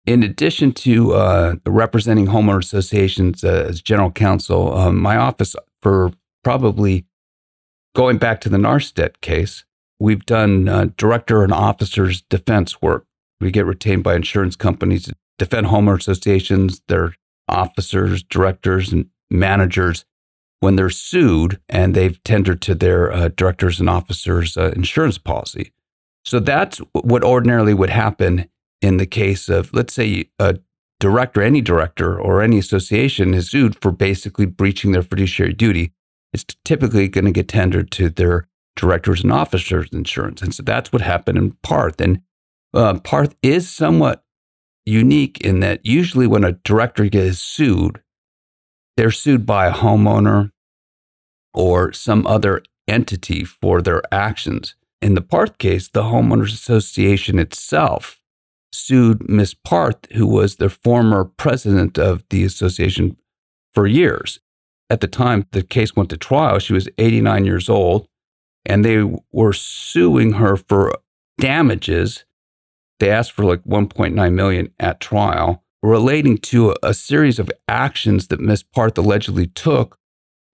[0.07, 6.13] In addition to uh, representing homeowner associations uh, as general counsel, um, my office for
[6.43, 7.05] probably
[7.95, 9.65] going back to the Nahrstedt case,
[9.99, 13.07] we've done uh, director and officers defense work.
[13.41, 17.15] We get retained by insurance companies to defend homeowner associations, their
[17.49, 20.05] officers, directors, and managers
[20.61, 25.73] when they're sued and they've tendered to their uh, directors and officers uh, insurance policy.
[26.25, 28.49] So that's what ordinarily would happen
[28.81, 30.59] in the case of, let's say, a
[30.99, 35.93] director, any director or any association is sued for basically breaching their fiduciary duty,
[36.33, 40.43] it's typically going to get tendered to their directors and officers insurance.
[40.43, 42.01] And so that's what happened in Parth.
[42.01, 42.23] And
[42.73, 44.23] uh, Parth is somewhat
[44.87, 48.01] unique in that usually when a director gets sued,
[48.97, 50.51] they're sued by a homeowner
[51.53, 54.75] or some other entity for their actions.
[55.03, 58.20] In the Parth case, the homeowners association itself
[58.73, 63.17] sued Miss Parth, who was the former president of the association
[63.75, 64.41] for years.
[64.89, 68.09] At the time the case went to trial, she was 89 years old,
[68.67, 69.03] and they
[69.33, 70.93] were suing her for
[71.39, 72.25] damages.
[72.99, 78.41] They asked for like 1.9 million at trial relating to a, series of actions that
[78.41, 79.99] Miss Parth allegedly took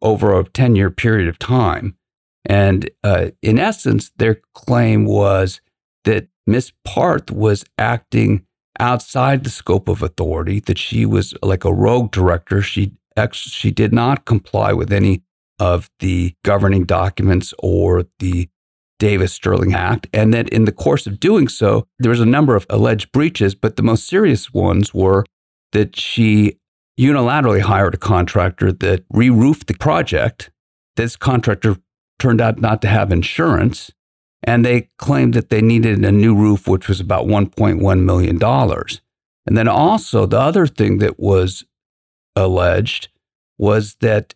[0.00, 1.96] over a 10 year period of time.
[2.44, 5.60] And uh, in essence, their claim was
[6.04, 8.46] that Miss Parth was acting
[8.78, 12.62] outside the scope of authority, that she was like a rogue director.
[12.62, 12.92] She
[13.32, 15.22] she did not comply with any
[15.58, 18.48] of the governing documents or the
[18.98, 22.56] Davis Stirling Act, and that in the course of doing so, there was a number
[22.56, 25.24] of alleged breaches, but the most serious ones were
[25.72, 26.58] that she
[26.98, 30.50] unilaterally hired a contractor that re roofed the project.
[30.96, 31.76] This contractor
[32.18, 33.90] turned out not to have insurance,
[34.46, 38.42] and they claimed that they needed a new roof, which was about $1.1 million.
[39.46, 41.64] And then also, the other thing that was
[42.36, 43.08] alleged
[43.58, 44.34] was that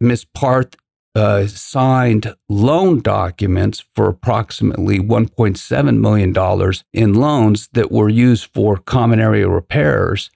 [0.00, 0.24] Ms.
[0.24, 0.76] Parth
[1.14, 9.20] uh, signed loan documents for approximately $1.7 million in loans that were used for common
[9.20, 10.30] area repairs.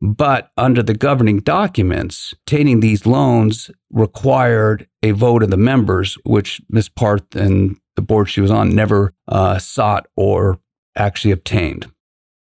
[0.00, 6.60] But under the governing documents, obtaining these loans required a vote of the members, which
[6.68, 6.88] Ms.
[6.88, 10.58] Parth and the board she was on never uh, sought or
[10.96, 11.90] actually obtained.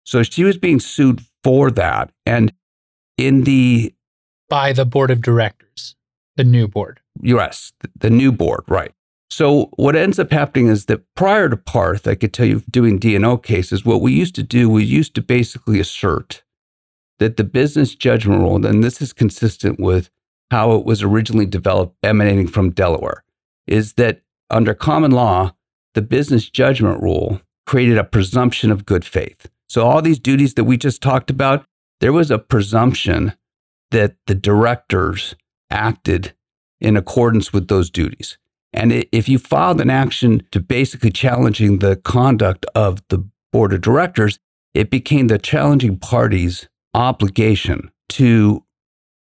[0.03, 2.11] So she was being sued for that.
[2.25, 2.51] And
[3.17, 3.93] in the
[4.49, 5.95] by the board of directors,
[6.35, 6.99] the new board.
[7.21, 8.91] Yes, the new board, right.
[9.29, 12.97] So what ends up happening is that prior to Parth, I could tell you doing
[12.97, 16.43] D&O cases, what we used to do, we used to basically assert
[17.19, 20.09] that the business judgment rule, and this is consistent with
[20.49, 23.23] how it was originally developed emanating from Delaware,
[23.67, 25.55] is that under common law,
[25.93, 29.47] the business judgment rule created a presumption of good faith.
[29.67, 31.65] So all these duties that we just talked about,
[32.01, 33.33] there was a presumption
[33.91, 35.35] that the directors
[35.69, 36.33] acted
[36.79, 38.37] in accordance with those duties.
[38.73, 43.81] And if you filed an action to basically challenging the conduct of the board of
[43.81, 44.39] directors,
[44.73, 48.63] it became the challenging party's obligation to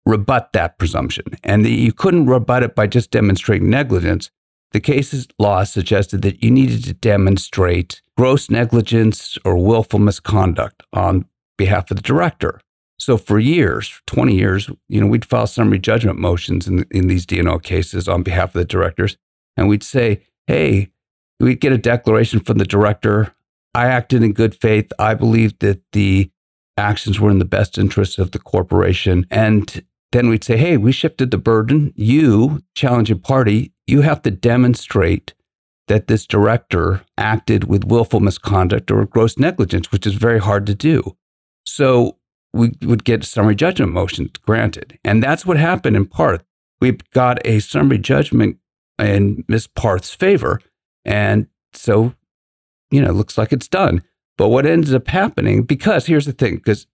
[0.04, 1.24] rebut that presumption.
[1.42, 4.30] And you couldn't rebut it by just demonstrating negligence.
[4.76, 11.24] The case's law suggested that you needed to demonstrate gross negligence or willful misconduct on
[11.56, 12.60] behalf of the director.
[12.98, 17.24] So for years, 20 years, you know, we'd file summary judgment motions in, in these
[17.24, 19.16] D&O cases on behalf of the directors.
[19.56, 20.90] And we'd say, hey,
[21.40, 23.34] we'd get a declaration from the director.
[23.74, 24.92] I acted in good faith.
[24.98, 26.30] I believed that the
[26.76, 29.26] actions were in the best interests of the corporation.
[29.30, 31.94] And then we'd say, hey, we shifted the burden.
[31.96, 35.34] You, challenging party, you have to demonstrate
[35.88, 40.74] that this director acted with willful misconduct or gross negligence, which is very hard to
[40.74, 41.16] do.
[41.64, 42.18] So
[42.52, 44.98] we would get summary judgment motions granted.
[45.04, 46.42] And that's what happened in Parth.
[46.80, 48.58] We got a summary judgment
[48.98, 50.60] in Miss Parth's favor.
[51.04, 52.14] And so,
[52.90, 54.02] you know, it looks like it's done.
[54.36, 56.86] But what ends up happening, because here's the thing, because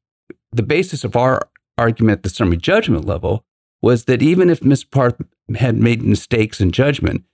[0.53, 3.45] the basis of our argument at the summary judgment level
[3.81, 5.21] was that even if Miss Parth
[5.57, 7.25] had made mistakes in judgment,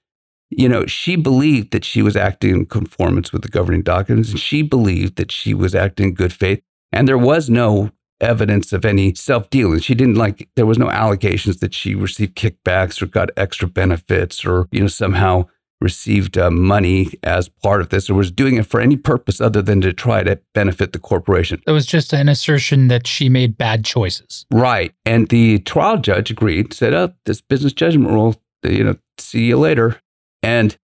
[0.50, 4.40] you know, she believed that she was acting in conformance with the governing documents, and
[4.40, 6.62] she believed that she was acting in good faith.
[6.90, 7.90] And there was no
[8.20, 9.80] evidence of any self dealing.
[9.80, 14.44] She didn't like, there was no allegations that she received kickbacks or got extra benefits
[14.44, 15.46] or, you know, somehow
[15.80, 19.62] received uh, money as part of this or was doing it for any purpose other
[19.62, 21.62] than to try to benefit the corporation.
[21.66, 24.44] It was just an assertion that she made bad choices.
[24.52, 24.92] Right.
[25.04, 29.56] And the trial judge agreed, said, oh, this business judgment rule, you know, see you
[29.56, 30.00] later.
[30.42, 30.76] And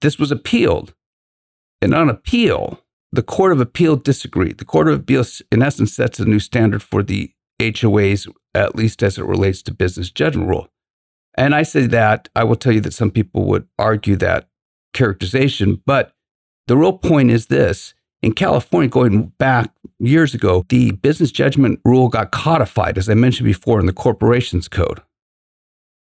[0.00, 0.94] this was appealed.
[1.82, 2.82] And on appeal,
[3.12, 4.58] the Court of Appeal disagreed.
[4.58, 9.02] The Court of Appeal, in essence, sets a new standard for the HOAs, at least
[9.02, 10.68] as it relates to business judgment rule.
[11.36, 14.48] And I say that, I will tell you that some people would argue that
[14.94, 16.12] characterization, but
[16.66, 17.94] the real point is this.
[18.22, 23.44] In California, going back years ago, the business judgment rule got codified, as I mentioned
[23.44, 25.02] before, in the corporations code.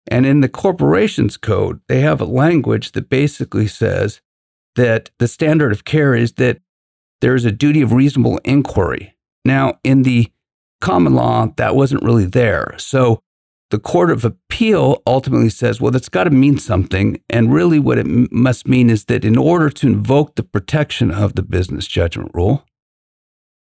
[0.08, 4.22] And in the corporations code, they have a language that basically says
[4.76, 6.60] that the standard of care is that
[7.22, 9.16] there is a duty of reasonable inquiry.
[9.46, 10.32] Now, in the
[10.82, 12.76] common law, that wasn't really there.
[12.78, 13.24] So
[13.74, 17.20] the Court of Appeal ultimately says, well, that's got to mean something.
[17.28, 21.10] And really, what it m- must mean is that in order to invoke the protection
[21.10, 22.68] of the business judgment rule,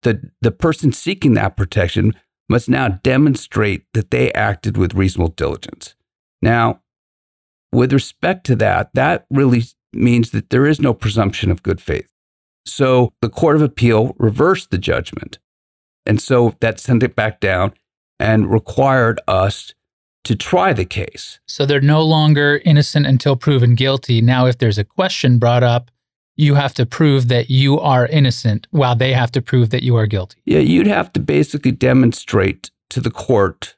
[0.03, 2.12] the, the person seeking that protection
[2.46, 5.94] must now demonstrate that they acted with reasonable diligence.
[6.42, 6.83] Now,
[7.72, 9.62] with respect to that, that really
[9.94, 12.11] means that there is no presumption of good faith.
[12.66, 15.38] So the Court of Appeal reversed the judgment.
[16.05, 17.72] And so that sent it back down
[18.20, 19.72] and required us
[20.24, 21.40] to try the case.
[21.46, 24.20] So they're no longer innocent until proven guilty.
[24.20, 25.90] Now, if there's a question brought up,
[26.37, 29.96] you have to prove that you are innocent while they have to prove that you
[29.96, 30.40] are guilty.
[30.44, 33.76] Yeah, you'd have to basically demonstrate to the court.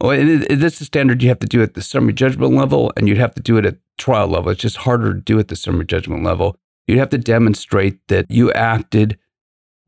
[0.00, 2.92] Oh, well, this is standard you have to do it at the summary judgment level,
[2.96, 4.50] and you'd have to do it at trial level.
[4.50, 8.30] It's just harder to do at the summary judgment level you'd have to demonstrate that
[8.30, 9.18] you acted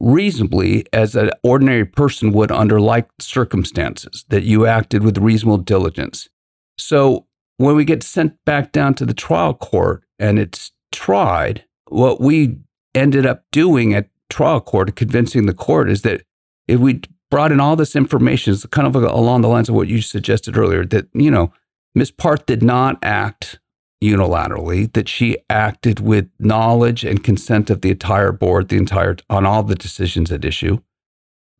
[0.04, 6.28] reasonably as an ordinary person would under like circumstances, that you acted with reasonable diligence.
[6.76, 12.20] So when we get sent back down to the trial court and it's tried, what
[12.20, 12.58] we
[12.94, 16.22] ended up doing at trial court, convincing the court, is that
[16.68, 19.88] if we brought in all this information, it's kind of along the lines of what
[19.88, 21.52] you suggested earlier, that, you know,
[21.94, 22.10] Ms.
[22.10, 23.58] Parth did not act
[24.04, 29.46] unilaterally, that she acted with knowledge and consent of the entire board, the entire on
[29.46, 30.78] all the decisions at issue.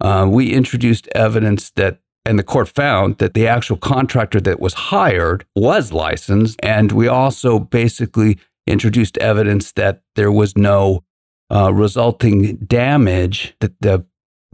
[0.01, 4.75] Uh, we introduced evidence that, and the court found that the actual contractor that was
[4.75, 11.05] hired was licensed, and we also basically introduced evidence that there was no
[11.51, 14.05] uh, resulting damage that the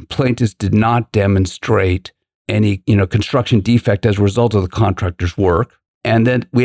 [0.08, 2.12] plaintiffs did not demonstrate
[2.48, 6.64] any you know construction defect as a result of the contractor's work and then we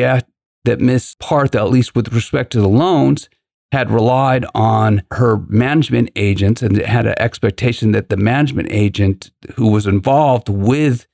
[0.66, 3.30] that Miss Partha, at least with respect to the loans,
[3.72, 9.68] had relied on her management agents and had an expectation that the management agent who
[9.68, 11.08] was involved with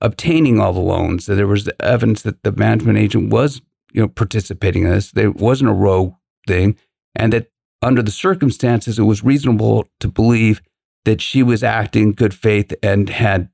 [0.00, 3.60] obtaining all the loans, that there was evidence that the management agent was,
[3.92, 5.12] you know, participating in this.
[5.12, 6.14] There wasn't a rogue
[6.46, 6.76] thing,
[7.14, 7.50] and that
[7.82, 10.60] under the circumstances, it was reasonable to believe
[11.04, 13.48] that she was acting good faith and had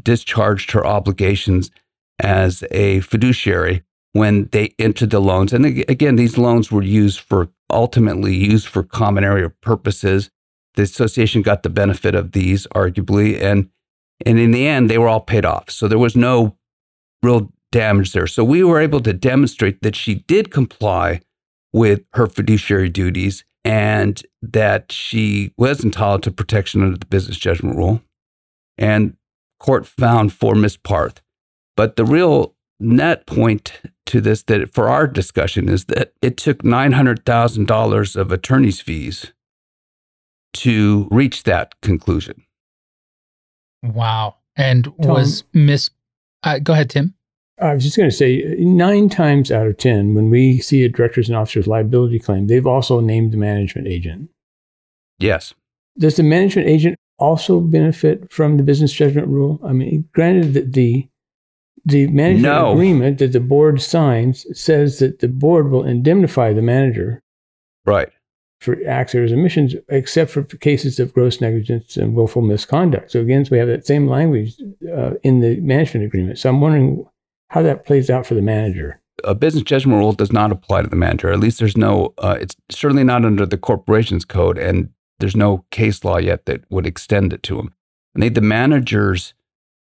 [0.00, 1.70] discharged her obligations
[2.18, 5.52] as a fiduciary when they entered the loans.
[5.52, 10.30] And again, these loans were used for ultimately used for common area purposes.
[10.74, 13.70] The association got the benefit of these, arguably, and
[14.26, 15.70] and in the end, they were all paid off.
[15.70, 16.56] So there was no
[17.22, 18.26] real damage there.
[18.26, 21.20] So we were able to demonstrate that she did comply
[21.72, 27.76] with her fiduciary duties and that she was entitled to protection under the business judgment
[27.76, 28.02] rule.
[28.76, 29.16] And
[29.58, 31.20] court found for Miss Parth.
[31.76, 36.62] But the real net point to this that for our discussion is that it took
[36.62, 39.32] $900,000 of attorney's fees
[40.54, 42.42] to reach that conclusion.
[43.82, 44.36] Wow.
[44.56, 45.90] And Tom, was Miss,
[46.42, 47.14] uh, go ahead, Tim.
[47.60, 50.88] I was just going to say nine times out of 10, when we see a
[50.88, 54.30] director's and officer's liability claim, they've also named the management agent.
[55.18, 55.52] Yes.
[55.98, 59.60] Does the management agent also benefit from the business judgment rule?
[59.62, 61.06] I mean, granted that the
[61.84, 62.72] the management no.
[62.72, 67.22] agreement that the board signs says that the board will indemnify the manager.
[67.86, 68.10] Right.
[68.60, 73.10] For acts or omissions, except for cases of gross negligence and willful misconduct.
[73.10, 74.54] So again, so we have that same language
[74.94, 76.38] uh, in the management agreement.
[76.38, 77.06] So I'm wondering
[77.48, 79.00] how that plays out for the manager.
[79.24, 81.30] A business judgment rule does not apply to the manager.
[81.30, 82.14] At least there's no.
[82.18, 84.90] Uh, it's certainly not under the corporations code, and
[85.20, 87.74] there's no case law yet that would extend it to them.
[88.16, 89.34] I think the manager's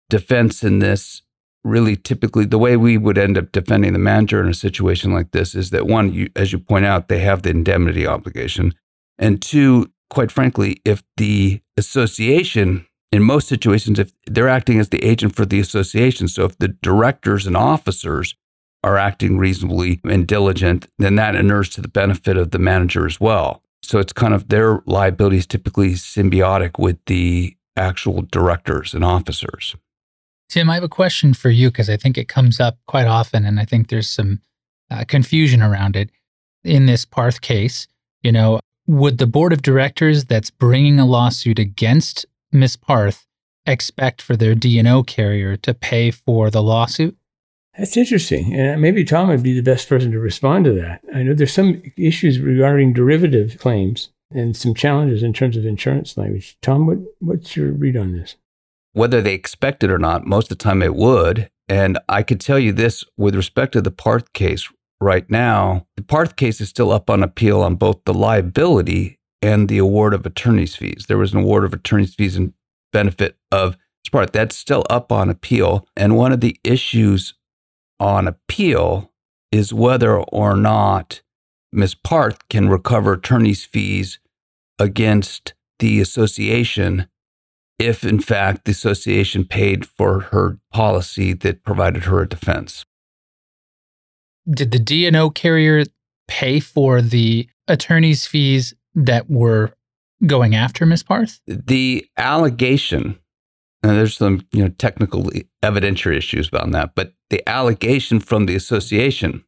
[0.10, 1.21] defense in this
[1.63, 5.31] really typically the way we would end up defending the manager in a situation like
[5.31, 8.73] this is that one, you, as you point out, they have the indemnity obligation.
[9.17, 15.03] And two, quite frankly, if the association, in most situations, if they're acting as the
[15.03, 18.35] agent for the association, so if the directors and officers
[18.83, 23.19] are acting reasonably and diligent, then that inures to the benefit of the manager as
[23.19, 23.61] well.
[23.81, 29.75] So it's kind of their liability is typically symbiotic with the actual directors and officers.
[30.49, 33.45] Tim, I have a question for you because I think it comes up quite often,
[33.45, 34.41] and I think there's some
[34.89, 36.09] uh, confusion around it.
[36.63, 37.88] In this Parth case,
[38.21, 43.27] you know, would the board of directors that's bringing a lawsuit against Miss Parth
[43.65, 47.15] expect for their D&O carrier to pay for the lawsuit?
[47.77, 48.53] That's interesting.
[48.55, 51.01] And maybe Tom would be the best person to respond to that.
[51.13, 56.17] I know there's some issues regarding derivative claims and some challenges in terms of insurance
[56.17, 56.57] language.
[56.62, 58.35] Tom, what, what's your read on this?
[58.99, 61.49] Whether they expect it or not, most of the time it would.
[61.69, 66.03] And I could tell you this with respect to the Parth case right now, the
[66.03, 70.25] Parth case is still up on appeal on both the liability and the award of
[70.25, 71.05] attorney's fees.
[71.07, 72.53] There was an award of attorney's fees in
[72.91, 73.77] benefit of
[74.12, 74.33] Parth.
[74.33, 75.88] That's still up on appeal.
[75.95, 77.35] And one of the issues
[78.01, 79.13] on appeal
[79.49, 81.21] is whether or not
[81.71, 81.95] Ms.
[81.95, 84.19] Parth can recover attorney's fees
[84.77, 87.07] against the association
[87.79, 92.85] if in fact the association paid for her policy that provided her a defense.
[94.49, 95.85] Did the D&O carrier
[96.27, 99.73] pay for the attorney's fees that were
[100.25, 101.04] going after Ms.
[101.04, 101.39] Parth?
[101.47, 103.17] The allegation,
[103.81, 105.29] and there's some you know technical
[105.63, 109.43] evidentiary issues about that, but the allegation from the association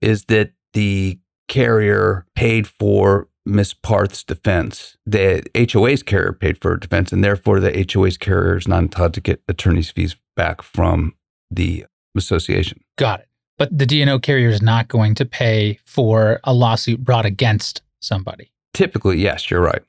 [0.00, 1.18] is that the
[1.48, 4.96] carrier paid for Miss Parth's defense.
[5.06, 5.42] The
[5.72, 9.20] HOA's carrier paid for her defense, and therefore the HOA's carrier is not entitled to
[9.20, 11.14] get attorney's fees back from
[11.50, 11.86] the
[12.16, 12.84] association.
[12.96, 13.28] Got it.
[13.56, 18.52] But the D&O carrier is not going to pay for a lawsuit brought against somebody.
[18.72, 19.82] Typically, yes, you're right.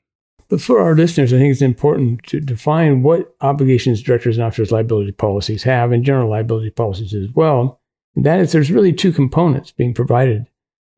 [0.48, 4.72] But for our listeners, I think it's important to define what obligations directors and officers
[4.72, 7.80] liability policies have and general liability policies as well.
[8.16, 10.49] And that is, there's really two components being provided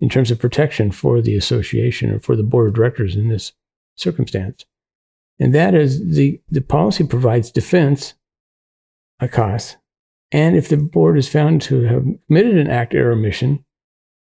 [0.03, 3.53] in terms of protection for the association or for the board of directors in this
[3.97, 4.67] circumstance.
[5.39, 8.15] And that is the, the policy provides defense,
[9.21, 9.77] a cost,
[10.33, 13.65] and if the board is found to have committed an act, or omission,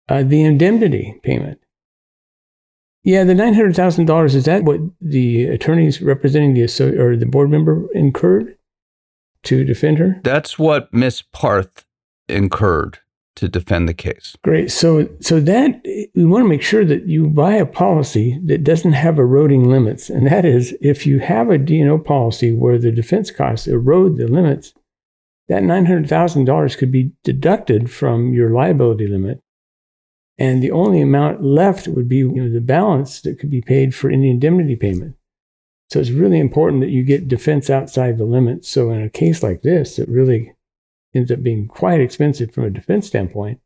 [0.08, 1.58] uh, the indemnity payment.
[3.02, 6.64] Yeah, the nine hundred thousand dollars is that what the attorneys representing the
[7.00, 8.58] or the board member incurred
[9.44, 10.20] to defend her?
[10.22, 11.86] That's what Miss Parth
[12.28, 12.98] incurred
[13.36, 14.36] to defend the case.
[14.42, 14.70] Great.
[14.70, 15.82] So so that
[16.14, 20.10] we want to make sure that you buy a policy that doesn't have eroding limits,
[20.10, 24.26] and that is if you have a D&O policy where the defense costs erode the
[24.26, 24.74] limits,
[25.48, 29.40] that nine hundred thousand dollars could be deducted from your liability limit
[30.40, 33.94] and the only amount left would be you know, the balance that could be paid
[33.94, 35.14] for any indemnity payment.
[35.90, 38.66] So it's really important that you get defense outside the limits.
[38.68, 40.54] So in a case like this, it really
[41.14, 43.60] ends up being quite expensive from a defense standpoint.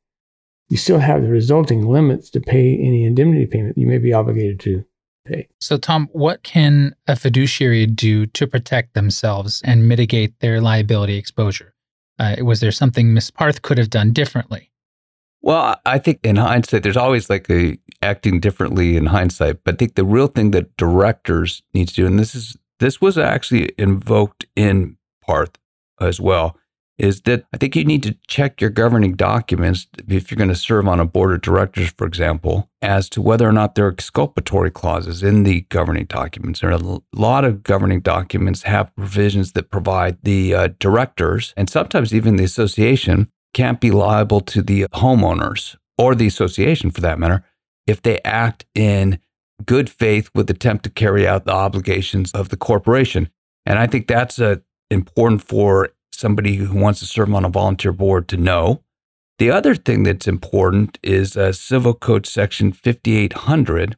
[0.68, 4.60] You still have the resulting limits to pay any indemnity payment you may be obligated
[4.60, 4.84] to
[5.26, 5.48] pay.
[5.60, 11.74] So, Tom, what can a fiduciary do to protect themselves and mitigate their liability exposure?
[12.18, 13.30] Uh, was there something Ms.
[13.30, 14.70] Parth could have done differently?
[15.42, 19.62] Well, I think in hindsight, there's always like a acting differently in hindsight.
[19.64, 23.00] But I think the real thing that directors need to do, and this is this
[23.00, 25.58] was actually invoked in Parth
[26.00, 26.56] as well,
[26.96, 30.54] is that I think you need to check your governing documents if you're going to
[30.54, 33.92] serve on a board of directors, for example, as to whether or not there are
[33.92, 36.60] exculpatory clauses in the governing documents.
[36.60, 41.68] There are a lot of governing documents have provisions that provide the uh, directors and
[41.68, 47.18] sometimes even the association can't be liable to the homeowners or the association for that
[47.18, 47.44] matter
[47.86, 49.18] if they act in
[49.64, 53.30] good faith with attempt to carry out the obligations of the corporation.
[53.66, 54.56] And I think that's uh,
[54.90, 58.82] important for somebody who wants to serve on a volunteer board to know.
[59.38, 63.96] The other thing that's important is uh, Civil Code Section 5800,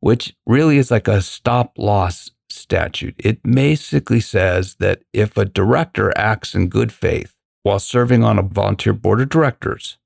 [0.00, 3.14] which really is like a stop loss statute.
[3.18, 8.42] It basically says that if a director acts in good faith while serving on a
[8.42, 9.98] volunteer board of directors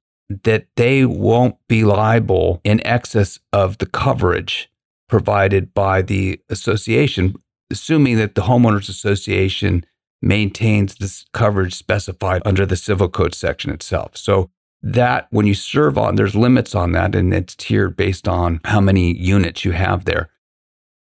[0.44, 4.70] that they won't be liable in excess of the coverage
[5.08, 7.34] provided by the association,
[7.70, 9.84] assuming that the homeowners association
[10.22, 14.16] maintains this coverage specified under the civil code section itself.
[14.16, 14.50] So
[14.82, 18.80] that when you serve on, there's limits on that, and it's tiered based on how
[18.80, 20.30] many units you have there,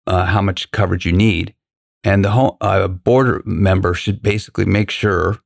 [0.06, 1.54] uh, how much coverage you need.
[2.04, 5.38] And the home, uh, board member should basically make sure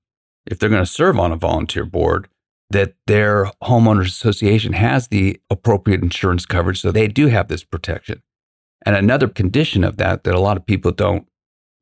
[0.46, 2.28] if they're going to serve on a volunteer board,
[2.70, 8.22] that their homeowners association has the appropriate insurance coverage so they do have this protection.
[8.86, 11.26] And another condition of that that a lot of people don't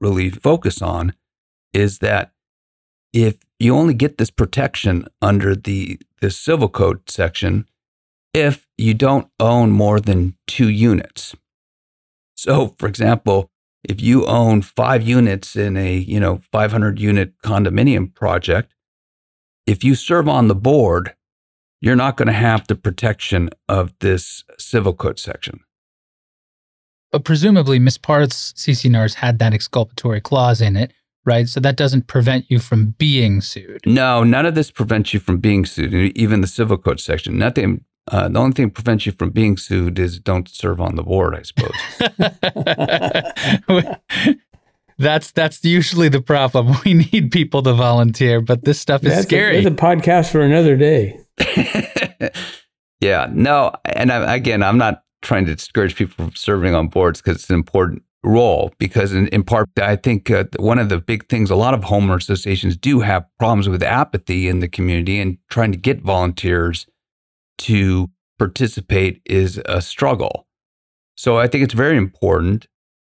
[0.00, 1.14] really focus on
[1.72, 2.32] is that
[3.12, 7.66] if you only get this protection under the, the civil code section
[8.34, 11.34] if you don't own more than two units.
[12.36, 13.50] So, for example,
[13.82, 18.74] if you own five units in a you know 500 unit condominium project
[19.66, 21.14] if you serve on the board
[21.80, 25.60] you're not going to have the protection of this civil code section
[27.10, 27.96] but presumably Ms.
[27.96, 30.92] Parth's CC&Rs had that exculpatory clause in it,
[31.28, 31.46] right?
[31.48, 33.82] So that doesn't prevent you from being sued.
[33.86, 37.38] No, none of this prevents you from being sued, even the civil code section.
[37.38, 40.96] Nothing uh, the only thing that prevents you from being sued is don't serve on
[40.96, 41.74] the board, I suppose.
[44.98, 46.74] that's that's usually the problem.
[46.84, 49.58] We need people to volunteer, but this stuff is that's scary.
[49.58, 51.20] A, that's a podcast for another day.
[53.00, 57.20] yeah, no, and I, again, I'm not trying to discourage people from serving on boards
[57.20, 58.72] because it's an important role.
[58.78, 61.82] Because in, in part, I think uh, one of the big things a lot of
[61.82, 66.86] homeowner associations do have problems with apathy in the community and trying to get volunteers
[67.58, 70.46] to participate is a struggle.
[71.16, 72.68] So I think it's very important.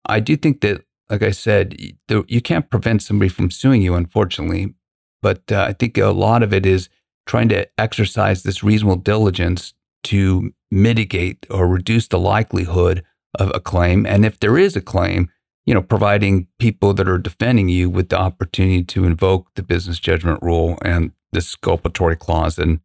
[0.06, 1.76] I do think that, like I said,
[2.10, 4.76] you can't prevent somebody from suing you, unfortunately.
[5.22, 6.89] But uh, I think a lot of it is
[7.26, 9.74] trying to exercise this reasonable diligence
[10.04, 13.04] to mitigate or reduce the likelihood
[13.36, 14.06] of a claim.
[14.06, 15.30] And if there is a claim,
[15.66, 20.00] you know, providing people that are defending you with the opportunity to invoke the business
[20.00, 22.80] judgment rule and the exculpatory clause and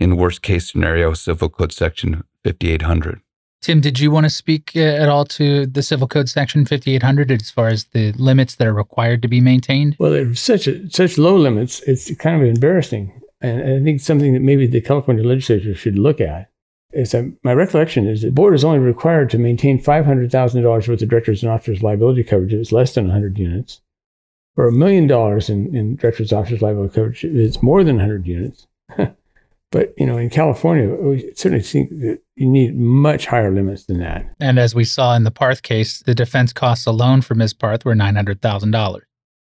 [0.00, 3.20] in the worst case scenario, Civil Code Section 5800.
[3.62, 7.32] Tim, did you want to speak uh, at all to the Civil Code Section 5800
[7.32, 9.96] as far as the limits that are required to be maintained?
[9.98, 11.80] Well, there's such a, such low limits.
[11.86, 16.20] It's kind of embarrassing, and I think something that maybe the California legislature should look
[16.20, 16.50] at.
[16.94, 21.08] It's a, my recollection is the board is only required to maintain $500,000 worth of
[21.08, 23.80] directors and officers liability coverage if it's less than 100 units,
[24.56, 27.96] or a million dollars in, in directors and officers liability coverage if it's more than
[27.96, 28.66] 100 units.
[28.96, 33.98] but you know, in California, we certainly think that you need much higher limits than
[33.98, 34.24] that.
[34.38, 37.54] And as we saw in the Parth case, the defense costs alone for Ms.
[37.54, 39.00] Parth were $900,000.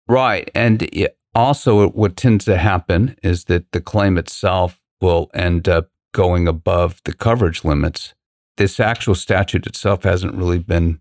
[0.08, 0.50] Right.
[0.54, 6.46] And also, what tends to happen is that the claim itself will end up going
[6.46, 8.14] above the coverage limits.
[8.56, 11.00] This actual statute itself hasn't really been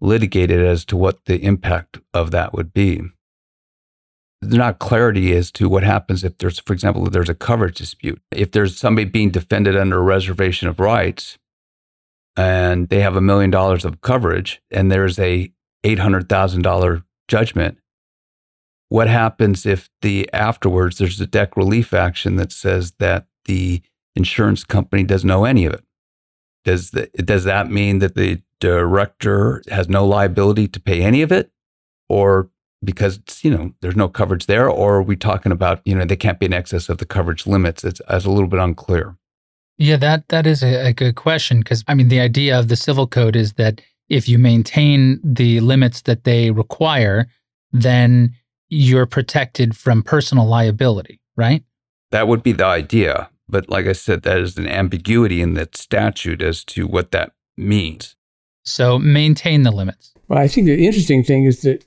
[0.00, 3.02] litigated as to what the impact of that would be.
[4.42, 7.78] There's not clarity as to what happens if there's, for example, if there's a coverage
[7.78, 8.20] dispute.
[8.30, 11.38] If there's somebody being defended under a reservation of rights
[12.36, 15.50] and they have a million dollars of coverage and there's a
[15.84, 17.78] $800,000 judgment,
[18.88, 23.82] what happens if the afterwards there's a dec relief action that says that the
[24.16, 25.84] insurance company doesn't know any of it?
[26.64, 31.30] Does, the, does that mean that the director has no liability to pay any of
[31.30, 31.50] it?
[32.08, 32.50] Or
[32.84, 36.16] because you know there's no coverage there, or are we talking about you know they
[36.16, 37.84] can't be in excess of the coverage limits?
[37.84, 39.16] It's, it's a little bit unclear.
[39.78, 42.76] Yeah, that that is a, a good question because I mean the idea of the
[42.76, 47.26] civil code is that if you maintain the limits that they require,
[47.72, 48.34] then
[48.68, 51.62] you're protected from personal liability, right?
[52.12, 53.28] That would be the idea.
[53.48, 57.32] But like I said, that is an ambiguity in that statute as to what that
[57.56, 58.16] means.
[58.64, 60.12] So maintain the limits.
[60.28, 61.84] Well, I think the interesting thing is that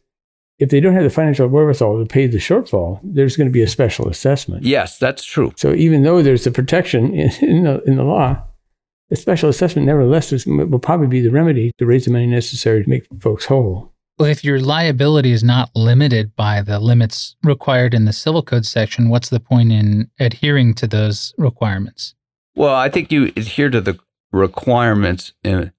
[0.59, 3.61] if they don't have the financial wherewithal to pay the shortfall, there's going to be
[3.61, 4.63] a special assessment.
[4.63, 5.53] Yes, that's true.
[5.55, 8.41] So even though there's a protection in, in, the, in the law,
[9.09, 12.83] the special assessment nevertheless is, will probably be the remedy to raise the money necessary
[12.83, 13.91] to make folks whole.
[14.19, 18.65] Well, if your liability is not limited by the limits required in the civil code
[18.65, 22.15] section, what's the point in adhering to those requirements?
[22.53, 23.97] Well, I think you adhere to the
[24.33, 25.71] requirements in,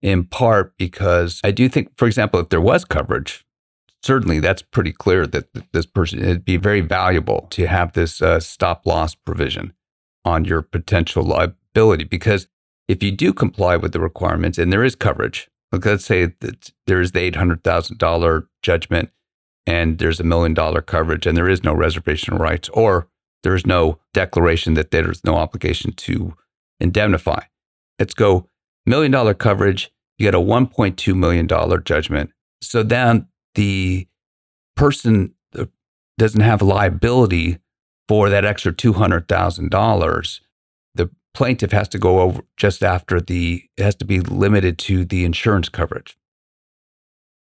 [0.00, 3.44] in part because I do think, for example, if there was coverage,
[4.00, 8.38] certainly that's pretty clear that this person, it'd be very valuable to have this uh,
[8.38, 9.72] stop loss provision
[10.24, 12.46] on your potential liability because
[12.86, 16.72] if you do comply with the requirements and there is coverage, like let's say that
[16.86, 19.10] there's the $800,000 judgment
[19.66, 23.08] and there's a million dollar coverage and there is no reservation of rights or
[23.42, 26.34] there's no declaration that there's no obligation to
[26.80, 27.42] indemnify.
[27.98, 28.48] Let's go
[28.86, 31.46] million dollar coverage, you get a $1.2 million
[31.84, 32.30] judgment.
[32.62, 34.08] So then the
[34.76, 35.34] person
[36.16, 37.58] doesn't have liability
[38.08, 40.40] for that extra $200,000
[41.38, 45.24] plaintiff has to go over just after the, it has to be limited to the
[45.24, 46.18] insurance coverage.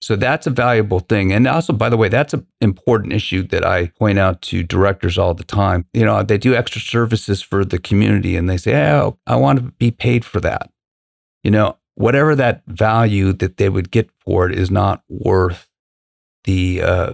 [0.02, 1.32] So that's a valuable thing.
[1.32, 5.20] And also, by the way, that's an important issue that I point out to directors
[5.20, 5.86] all the time.
[5.94, 9.60] You know, they do extra services for the community and they say, oh, I want
[9.60, 10.72] to be paid for that.
[11.44, 15.70] You know, whatever that value that they would get for it is not worth
[16.46, 17.14] the uh,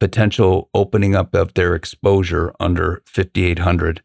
[0.00, 4.02] potential opening up of their exposure under 5800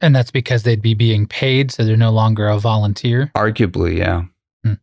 [0.00, 3.30] and that's because they'd be being paid, so they're no longer a volunteer?
[3.36, 4.24] Arguably, yeah.
[4.64, 4.74] Hmm.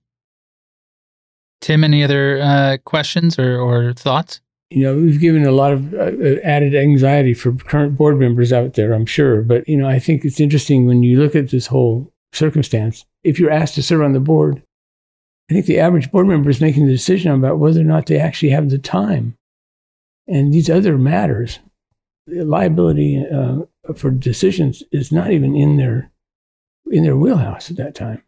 [1.61, 4.41] Tim, any other uh, questions or, or thoughts?
[4.69, 8.75] You know, we've given a lot of uh, added anxiety for current board members out
[8.75, 9.41] there, I'm sure.
[9.41, 13.05] But, you know, I think it's interesting when you look at this whole circumstance.
[13.23, 14.63] If you're asked to serve on the board,
[15.49, 18.17] I think the average board member is making the decision about whether or not they
[18.17, 19.35] actually have the time.
[20.25, 21.59] And these other matters,
[22.27, 23.63] liability uh,
[23.97, 26.11] for decisions is not even in their
[26.89, 28.23] in their wheelhouse at that time.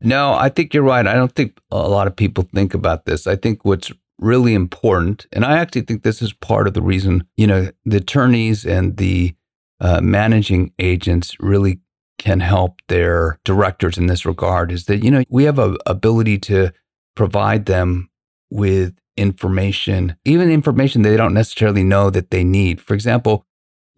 [0.00, 1.06] No, I think you're right.
[1.06, 3.26] I don't think a lot of people think about this.
[3.26, 7.26] I think what's really important, and I actually think this is part of the reason,
[7.36, 9.34] you know, the attorneys and the
[9.80, 11.80] uh, managing agents really
[12.18, 16.38] can help their directors in this regard is that, you know, we have a ability
[16.38, 16.72] to
[17.14, 18.10] provide them
[18.50, 22.80] with information, even information they don't necessarily know that they need.
[22.80, 23.44] For example,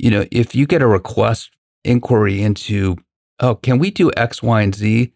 [0.03, 1.51] you know, if you get a request
[1.85, 2.97] inquiry into,
[3.39, 5.13] oh, can we do X, Y, and Z?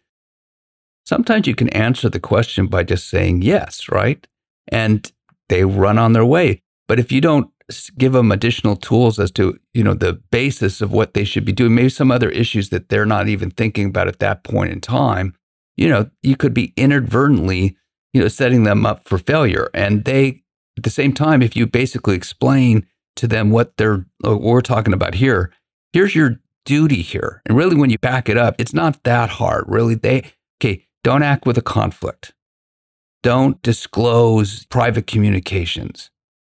[1.05, 4.27] Sometimes you can answer the question by just saying yes, right?
[4.67, 5.11] And
[5.49, 6.61] they run on their way.
[6.87, 7.49] But if you don't
[7.97, 11.51] give them additional tools as to, you know, the basis of what they should be
[11.51, 14.81] doing, maybe some other issues that they're not even thinking about at that point in
[14.81, 15.33] time,
[15.75, 17.75] you know, you could be inadvertently,
[18.13, 19.69] you know, setting them up for failure.
[19.73, 20.43] And they,
[20.77, 24.93] at the same time, if you basically explain to them what they're what we're talking
[24.93, 25.51] about here.
[25.93, 27.41] Here's your duty here.
[27.45, 29.65] And really when you back it up, it's not that hard.
[29.67, 32.33] Really they okay, don't act with a conflict.
[33.23, 36.11] Don't disclose private communications.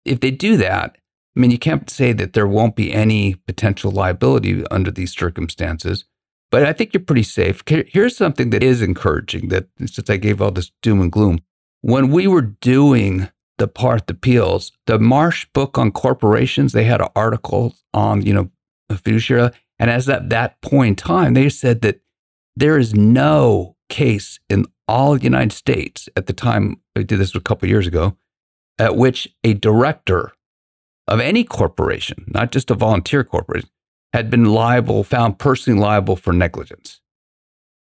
[0.04, 0.96] If they do that,
[1.36, 6.04] I mean, you can't say that there won't be any potential liability under these circumstances.
[6.50, 7.62] But I think you're pretty safe.
[7.66, 11.40] Here's something that is encouraging that since I gave all this doom and gloom,
[11.80, 13.28] when we were doing
[13.58, 18.50] the Parth appeals, the Marsh book on corporations, they had an article on, you know,
[18.90, 19.50] fiduciary.
[19.78, 22.00] And as at that point in time, they said that
[22.56, 27.34] there is no case in all the United States at the time, I did this
[27.34, 28.16] a couple years ago,
[28.78, 30.32] at which a director
[31.06, 33.70] of any corporation, not just a volunteer corporation,
[34.12, 37.00] had been liable, found personally liable for negligence.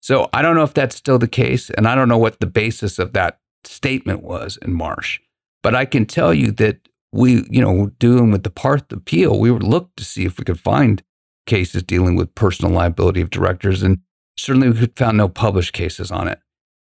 [0.01, 2.47] So I don't know if that's still the case, and I don't know what the
[2.47, 5.19] basis of that statement was in Marsh.
[5.63, 9.51] But I can tell you that we, you know, doing with the Parth appeal, we
[9.51, 11.03] would look to see if we could find
[11.45, 13.99] cases dealing with personal liability of directors, and
[14.37, 16.39] certainly we found no published cases on it.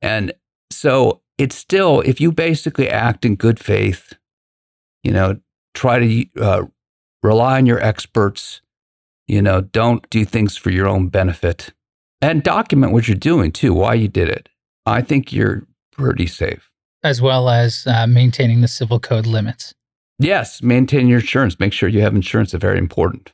[0.02, 0.34] And
[0.72, 4.14] so it's still, if you basically act in good faith,
[5.04, 5.40] you know,
[5.74, 6.64] try to uh,
[7.22, 8.62] rely on your experts,
[9.28, 11.74] you know, don't do things for your own benefit
[12.22, 14.50] and document what you're doing too, why you did it.
[14.86, 16.73] I think you're pretty safe.
[17.04, 19.74] As well as uh, maintaining the civil code limits.
[20.20, 21.60] Yes, maintain your insurance.
[21.60, 22.54] Make sure you have insurance.
[22.54, 23.34] It's very important.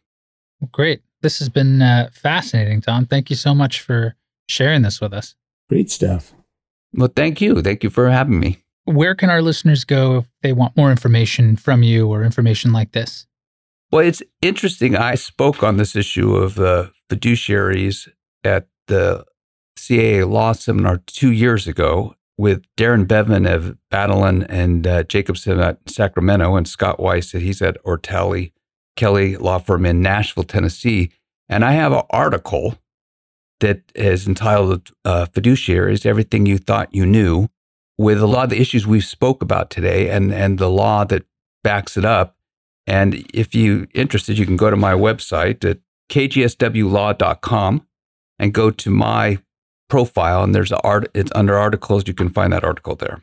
[0.71, 1.01] Great.
[1.21, 3.05] This has been uh, fascinating, Tom.
[3.05, 4.15] Thank you so much for
[4.47, 5.35] sharing this with us.
[5.69, 6.33] Great stuff.
[6.93, 7.61] Well, thank you.
[7.61, 8.63] Thank you for having me.
[8.85, 12.93] Where can our listeners go if they want more information from you or information like
[12.93, 13.27] this?
[13.91, 14.95] Well, it's interesting.
[14.95, 18.07] I spoke on this issue of uh, fiduciaries
[18.43, 19.25] at the
[19.75, 25.77] CAI Law Seminar two years ago with Darren Bevan of Battleland and uh, Jacobson at
[25.89, 28.53] Sacramento and Scott Weiss, that he's at Ortelli
[28.95, 31.11] Kelly Law Firm in Nashville, Tennessee.
[31.49, 32.75] And I have an article
[33.59, 37.49] that is entitled uh, Fiduciaries, Everything You Thought You Knew,
[37.97, 41.25] with a lot of the issues we spoke about today and, and the law that
[41.61, 42.37] backs it up.
[42.87, 45.79] And if you're interested, you can go to my website at
[46.09, 47.85] kgswlaw.com
[48.39, 49.39] and go to my
[49.89, 50.43] profile.
[50.43, 52.07] And there's an art, it's under articles.
[52.07, 53.21] You can find that article there.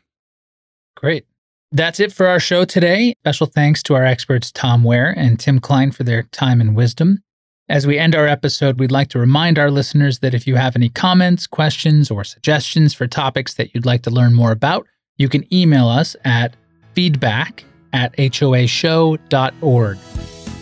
[0.95, 1.25] Great.
[1.71, 3.13] That's it for our show today.
[3.23, 7.23] Special thanks to our experts Tom Ware and Tim Klein for their time and wisdom.
[7.69, 10.77] As we end our episode, we'd like to remind our listeners that if you have
[10.77, 14.87] any comments, questions, or suggestions for topics that you'd like to learn more about,
[15.17, 16.55] you can email us at
[16.93, 19.97] feedback at hoashow.org.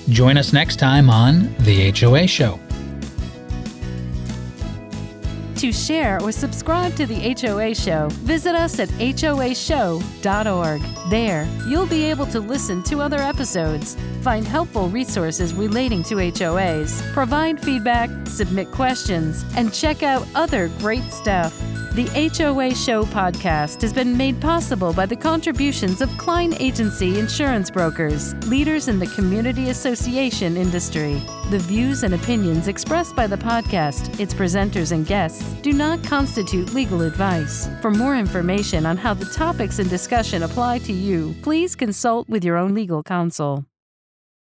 [0.09, 2.59] Join us next time on The HOA Show.
[5.65, 10.81] To share or subscribe to the HOA Show, visit us at hoashow.org.
[11.09, 17.01] There, you'll be able to listen to other episodes, find helpful resources relating to HOAs,
[17.13, 21.59] provide feedback, submit questions, and check out other great stuff.
[21.95, 27.71] The HOA Show podcast has been made possible by the contributions of Klein Agency Insurance
[27.71, 31.21] Brokers, leaders in the community association industry.
[31.51, 36.73] The views and opinions expressed by the podcast, its presenters, and guests do not constitute
[36.73, 37.69] legal advice.
[37.81, 42.43] For more information on how the topics in discussion apply to you, please consult with
[42.43, 43.63] your own legal counsel.